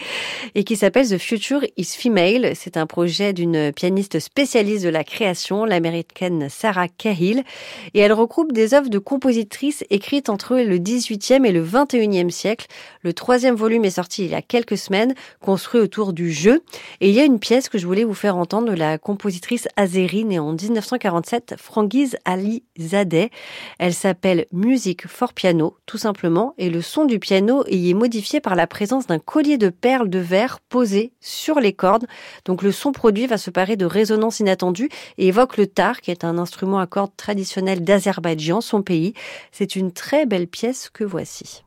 et 0.54 0.64
qui 0.64 0.76
s'appelle 0.76 1.10
The 1.10 1.18
Future 1.18 1.66
is 1.76 1.96
Female. 1.98 2.52
C'est 2.54 2.78
un 2.78 2.86
projet 2.86 3.34
d'une 3.34 3.74
pianiste 3.74 4.20
spécialiste 4.20 4.84
de 4.86 4.90
la 4.90 5.04
création, 5.04 5.66
l'américaine 5.66 6.48
Sarah 6.48 6.88
Cahill. 6.88 7.44
Et 7.96 8.02
elle 8.02 8.14
regroupe 8.14 8.52
des 8.52 8.76
œuvres 8.76 8.92
de 8.92 9.00
compositrices 9.00 9.84
écrites 9.90 10.30
entre 10.30 10.58
le 10.58 10.78
18e 10.78 11.44
et 11.44 11.52
le 11.52 11.66
21e 11.66 12.30
siècle. 12.30 12.68
Le 13.02 13.14
troisième 13.14 13.56
volume 13.56 13.84
est 13.86 13.90
sorti 13.90 14.26
il 14.26 14.30
y 14.30 14.36
a 14.36 14.44
quelques 14.44 14.78
semaines, 14.78 15.16
construit 15.42 15.82
autour 15.82 16.14
du 16.14 16.32
jeu. 16.32 16.62
Et 17.02 17.10
il 17.10 17.16
y 17.16 17.20
a 17.20 17.26
une 17.26 17.40
pièce 17.40 17.68
que 17.68 17.80
je 17.80 17.88
voulais 17.88 18.04
vous 18.04 18.14
faire 18.14 18.38
entendre 18.38 18.70
de 18.70 18.76
la 18.76 19.00
compositrice 19.00 19.68
azérie 19.76 20.24
née 20.24 20.38
en 20.38 20.54
1947, 20.54 21.56
Frangiz 21.58 22.16
Ali 22.26 22.62
Zadeh. 22.80 23.32
Elle 23.80 23.94
s'appelle 23.94 24.45
Musique 24.52 25.07
for 25.07 25.34
Piano, 25.34 25.77
tout 25.86 25.98
simplement, 25.98 26.53
et 26.57 26.69
le 26.69 26.82
son 26.82 27.06
du 27.06 27.19
piano 27.19 27.64
y 27.69 27.90
est 27.90 27.94
modifié 27.94 28.40
par 28.40 28.56
la 28.56 28.68
présence 28.68 29.07
d'un 29.07 29.19
collier 29.19 29.57
de 29.57 29.69
perles 29.69 30.10
de 30.10 30.19
verre 30.19 30.60
posé 30.69 31.14
sur 31.19 31.60
les 31.60 31.73
cordes. 31.73 32.07
Donc 32.45 32.61
le 32.61 32.72
son 32.72 32.91
produit 32.91 33.27
va 33.27 33.38
se 33.38 33.49
parer 33.49 33.76
de 33.76 33.86
résonances 33.86 34.40
inattendues 34.40 34.90
et 35.18 35.27
évoque 35.27 35.57
le 35.57 35.68
tar, 35.68 36.02
qui 36.02 36.11
est 36.11 36.23
un 36.23 36.38
instrument 36.38 36.80
à 36.80 36.88
cordes 36.88 37.15
traditionnel 37.18 37.84
d'Azerbaïdjan, 37.84 38.61
son 38.61 38.82
pays. 38.82 39.14
C'est 39.52 39.76
une 39.76 39.91
très 39.91 40.26
belle 40.26 40.48
pièce 40.48 40.90
que 40.90 41.03
voici. 41.03 41.64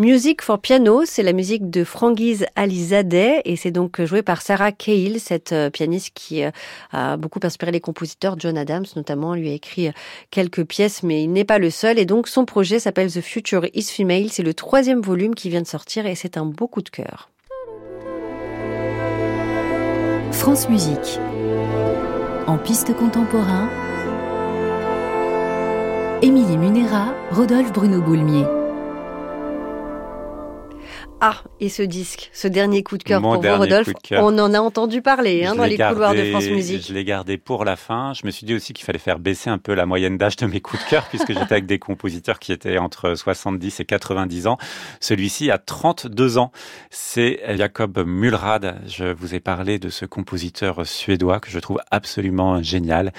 Music 0.00 0.42
for 0.42 0.60
Piano, 0.60 1.02
c'est 1.04 1.24
la 1.24 1.32
musique 1.32 1.70
de 1.70 1.82
Franguise 1.82 2.46
Alizadeh 2.54 3.42
et 3.44 3.56
c'est 3.56 3.72
donc 3.72 4.00
joué 4.00 4.22
par 4.22 4.42
Sarah 4.42 4.70
Cahill, 4.70 5.18
cette 5.18 5.50
euh, 5.50 5.70
pianiste 5.70 6.12
qui 6.14 6.44
euh, 6.44 6.52
a 6.92 7.16
beaucoup 7.16 7.40
inspiré 7.42 7.72
les 7.72 7.80
compositeurs. 7.80 8.36
John 8.38 8.56
Adams 8.56 8.84
notamment 8.94 9.34
lui 9.34 9.50
a 9.50 9.54
écrit 9.54 9.88
euh, 9.88 9.92
quelques 10.30 10.62
pièces, 10.62 11.02
mais 11.02 11.24
il 11.24 11.32
n'est 11.32 11.44
pas 11.44 11.58
le 11.58 11.70
seul. 11.70 11.98
Et 11.98 12.06
donc 12.06 12.28
son 12.28 12.44
projet 12.44 12.78
s'appelle 12.78 13.10
The 13.10 13.20
Future 13.20 13.66
is 13.74 13.90
Female. 13.90 14.28
C'est 14.30 14.44
le 14.44 14.54
troisième 14.54 15.00
volume 15.00 15.34
qui 15.34 15.50
vient 15.50 15.62
de 15.62 15.66
sortir 15.66 16.06
et 16.06 16.14
c'est 16.14 16.36
un 16.36 16.46
beau 16.46 16.68
coup 16.68 16.82
de 16.82 16.90
cœur. 16.90 17.28
France 20.30 20.68
Musique. 20.68 21.18
En 22.46 22.56
piste 22.56 22.94
contemporain, 22.94 23.68
Émilie 26.22 26.56
Munera, 26.56 27.12
Rodolphe 27.32 27.72
Bruno 27.72 28.00
Boulmier. 28.00 28.44
Ah, 31.20 31.42
et 31.58 31.68
ce 31.68 31.82
disque, 31.82 32.30
ce 32.32 32.46
dernier 32.46 32.84
coup 32.84 32.96
de 32.96 33.02
cœur 33.02 33.20
pour 33.20 33.42
vous, 33.42 33.56
Rodolphe, 33.56 33.88
on 34.12 34.38
en 34.38 34.54
a 34.54 34.60
entendu 34.60 35.02
parler 35.02 35.44
hein, 35.44 35.56
dans 35.56 35.64
les 35.64 35.76
couloirs 35.76 36.14
de 36.14 36.30
France 36.30 36.46
Musique. 36.46 36.86
Je 36.86 36.94
l'ai 36.94 37.04
gardé 37.04 37.38
pour 37.38 37.64
la 37.64 37.74
fin. 37.74 38.12
Je 38.14 38.24
me 38.24 38.30
suis 38.30 38.46
dit 38.46 38.54
aussi 38.54 38.72
qu'il 38.72 38.84
fallait 38.84 39.00
faire 39.00 39.18
baisser 39.18 39.50
un 39.50 39.58
peu 39.58 39.74
la 39.74 39.84
moyenne 39.84 40.16
d'âge 40.16 40.36
de 40.36 40.46
mes 40.46 40.60
coups 40.60 40.84
de 40.84 40.88
cœur, 40.88 41.06
puisque 41.08 41.32
j'étais 41.32 41.52
avec 41.52 41.66
des 41.66 41.80
compositeurs 41.80 42.38
qui 42.38 42.52
étaient 42.52 42.78
entre 42.78 43.16
70 43.16 43.80
et 43.80 43.84
90 43.84 44.46
ans. 44.46 44.58
Celui-ci 45.00 45.50
a 45.50 45.58
32 45.58 46.38
ans. 46.38 46.52
C'est 46.90 47.40
Jacob 47.56 47.98
Mulrad. 48.06 48.80
Je 48.86 49.12
vous 49.12 49.34
ai 49.34 49.40
parlé 49.40 49.80
de 49.80 49.88
ce 49.88 50.04
compositeur 50.04 50.86
suédois 50.86 51.40
que 51.40 51.50
je 51.50 51.58
trouve 51.58 51.80
absolument 51.90 52.62
génial, 52.62 53.12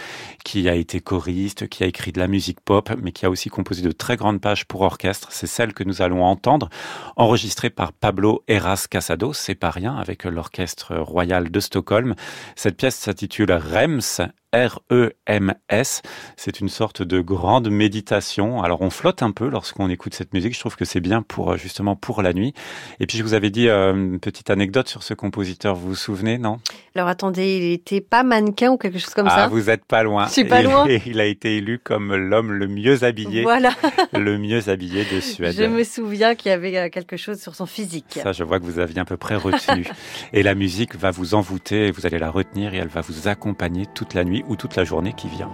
qui 0.45 0.69
a 0.69 0.75
été 0.75 1.01
choriste, 1.01 1.67
qui 1.67 1.83
a 1.83 1.87
écrit 1.87 2.13
de 2.13 2.19
la 2.19 2.27
musique 2.27 2.61
pop, 2.61 2.91
mais 3.01 3.11
qui 3.11 3.25
a 3.25 3.29
aussi 3.29 3.49
composé 3.49 3.81
de 3.81 3.91
très 3.91 4.15
grandes 4.15 4.39
pages 4.39 4.63
pour 4.63 4.81
orchestre. 4.81 5.27
C'est 5.31 5.47
celle 5.47 5.73
que 5.73 5.83
nous 5.83 6.01
allons 6.01 6.23
entendre, 6.23 6.69
enregistrée 7.17 7.69
par 7.69 7.88
Pablo 7.99 8.43
Eras 8.47 8.87
Casado, 8.89 9.33
c'est 9.33 9.55
pas 9.55 9.69
rien, 9.71 9.95
avec 9.95 10.23
l'Orchestre 10.23 10.95
Royal 10.97 11.51
de 11.51 11.59
Stockholm. 11.59 12.15
Cette 12.55 12.77
pièce 12.77 12.95
s'intitule 12.95 13.51
Rems, 13.51 14.29
R-E-M-S. 14.53 16.01
C'est 16.35 16.59
une 16.59 16.69
sorte 16.69 17.03
de 17.03 17.21
grande 17.21 17.69
méditation. 17.69 18.63
Alors 18.63 18.81
on 18.81 18.89
flotte 18.89 19.21
un 19.21 19.31
peu 19.31 19.47
lorsqu'on 19.47 19.89
écoute 19.89 20.13
cette 20.15 20.33
musique. 20.33 20.55
Je 20.55 20.59
trouve 20.59 20.75
que 20.75 20.85
c'est 20.85 20.99
bien 20.99 21.21
pour 21.21 21.55
justement 21.57 21.95
pour 21.95 22.21
la 22.21 22.33
nuit. 22.33 22.53
Et 22.99 23.05
puis 23.05 23.17
je 23.17 23.23
vous 23.23 23.35
avais 23.35 23.51
dit 23.51 23.69
euh, 23.69 23.93
une 23.93 24.19
petite 24.19 24.49
anecdote 24.49 24.87
sur 24.87 25.03
ce 25.03 25.13
compositeur. 25.13 25.75
Vous 25.75 25.89
vous 25.89 25.95
souvenez, 25.95 26.37
non? 26.37 26.59
Alors 26.95 27.07
attendez, 27.07 27.57
il 27.57 27.71
était 27.71 28.01
pas 28.01 28.23
mannequin 28.23 28.71
ou 28.71 28.77
quelque 28.77 28.97
chose 28.97 29.13
comme 29.13 29.27
ah, 29.27 29.35
ça? 29.35 29.47
Vous 29.47 29.69
êtes 29.69 29.85
pas 29.85 30.01
loin. 30.03 30.25
Je 30.27 30.33
suis 30.33 30.45
pas 30.45 30.63
loin. 30.63 30.87
il 31.05 31.19
a 31.19 31.25
été 31.25 31.57
élu 31.57 31.77
comme 31.77 32.15
l'homme 32.15 32.51
le 32.51 32.67
mieux 32.67 33.03
habillé. 33.03 33.43
Voilà. 33.43 33.71
le 34.13 34.37
mieux 34.37 34.67
habillé 34.69 35.05
de 35.13 35.19
Suède. 35.19 35.55
Je 35.55 35.63
me 35.63 35.83
souviens 35.83 36.33
qu'il 36.33 36.49
y 36.49 36.53
avait 36.53 36.75
euh, 36.75 36.89
quelque 36.89 37.17
chose 37.17 37.39
sur 37.39 37.55
son 37.55 37.67
physique. 37.67 38.19
Ça, 38.23 38.31
je 38.31 38.43
vois 38.43 38.59
que 38.59 38.65
vous 38.65 38.79
aviez 38.79 38.99
à 38.99 39.05
peu 39.05 39.17
près 39.17 39.35
retenu. 39.35 39.85
et 40.33 40.41
la 40.41 40.55
musique 40.55 40.95
va 40.95 41.11
vous 41.11 41.35
envoûter. 41.35 41.91
Vous 41.91 42.07
allez 42.07 42.17
la 42.17 42.31
retenir 42.31 42.73
et 42.73 42.77
elle 42.77 42.87
va 42.87 43.01
vous 43.01 43.27
accompagner 43.27 43.85
toute 43.93 44.15
la 44.15 44.23
nuit 44.23 44.38
ou 44.47 44.55
toute 44.55 44.75
la 44.75 44.83
journée 44.83 45.13
qui 45.13 45.27
vient. 45.27 45.49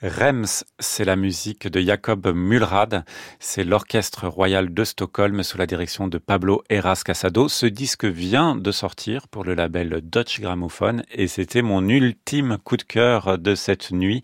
Rems, 0.00 0.62
c'est 0.78 1.04
la 1.04 1.16
musique 1.16 1.66
de 1.66 1.80
Jacob 1.80 2.32
Mulrad. 2.32 3.04
C'est 3.40 3.64
l'orchestre 3.64 4.28
royal 4.28 4.72
de 4.72 4.84
Stockholm 4.84 5.42
sous 5.42 5.58
la 5.58 5.66
direction 5.66 6.06
de 6.06 6.18
Pablo 6.18 6.62
Eras 6.70 7.02
Casado. 7.04 7.48
Ce 7.48 7.66
disque 7.66 8.04
vient 8.04 8.54
de 8.54 8.70
sortir 8.70 9.26
pour 9.26 9.42
le 9.42 9.54
label 9.54 10.00
Dutch 10.04 10.40
Gramophone 10.40 11.02
et 11.10 11.26
c'était 11.26 11.62
mon 11.62 11.88
ultime 11.88 12.58
coup 12.62 12.76
de 12.76 12.84
cœur 12.84 13.38
de 13.38 13.56
cette 13.56 13.90
nuit, 13.90 14.22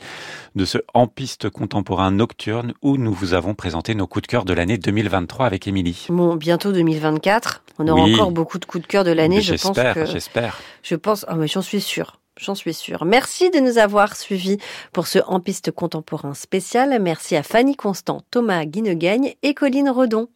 de 0.54 0.64
ce 0.64 0.78
en 0.94 1.08
piste 1.08 1.50
contemporain 1.50 2.12
nocturne 2.12 2.74
où 2.80 2.96
nous 2.96 3.12
vous 3.12 3.34
avons 3.34 3.54
présenté 3.54 3.96
nos 3.96 4.06
coups 4.06 4.22
de 4.22 4.28
cœur 4.28 4.44
de 4.44 4.52
l'année 4.52 4.78
2023 4.78 5.44
avec 5.44 5.66
Émilie. 5.66 6.06
Bon, 6.08 6.36
bientôt 6.36 6.70
2024. 6.70 7.64
On 7.80 7.88
aura 7.88 8.02
encore 8.02 8.30
beaucoup 8.30 8.60
de 8.60 8.64
coups 8.64 8.82
de 8.82 8.88
cœur 8.88 9.02
de 9.02 9.10
l'année. 9.10 9.40
Je 9.40 9.54
pense 9.56 9.76
que. 9.76 10.06
J'espère. 10.06 10.60
Je 10.84 10.94
pense. 10.94 11.26
Oh, 11.28 11.34
mais 11.34 11.48
j'en 11.48 11.62
suis 11.62 11.80
sûre. 11.80 12.20
J'en 12.40 12.54
suis 12.54 12.74
sûre. 12.74 13.04
Merci 13.04 13.50
de 13.50 13.60
nous 13.60 13.78
avoir 13.78 14.16
suivis 14.16 14.58
pour 14.92 15.06
ce 15.06 15.20
En 15.26 15.40
Contemporain 15.74 16.34
spécial. 16.34 16.98
Merci 17.00 17.36
à 17.36 17.42
Fanny 17.42 17.76
Constant, 17.76 18.22
Thomas 18.30 18.64
Guinegagne 18.64 19.34
et 19.42 19.54
Colline 19.54 19.90
Redon. 19.90 20.28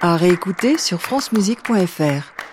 À 0.00 0.16
réécouter 0.16 0.78
sur 0.78 1.00
francemusique.fr. 1.00 2.49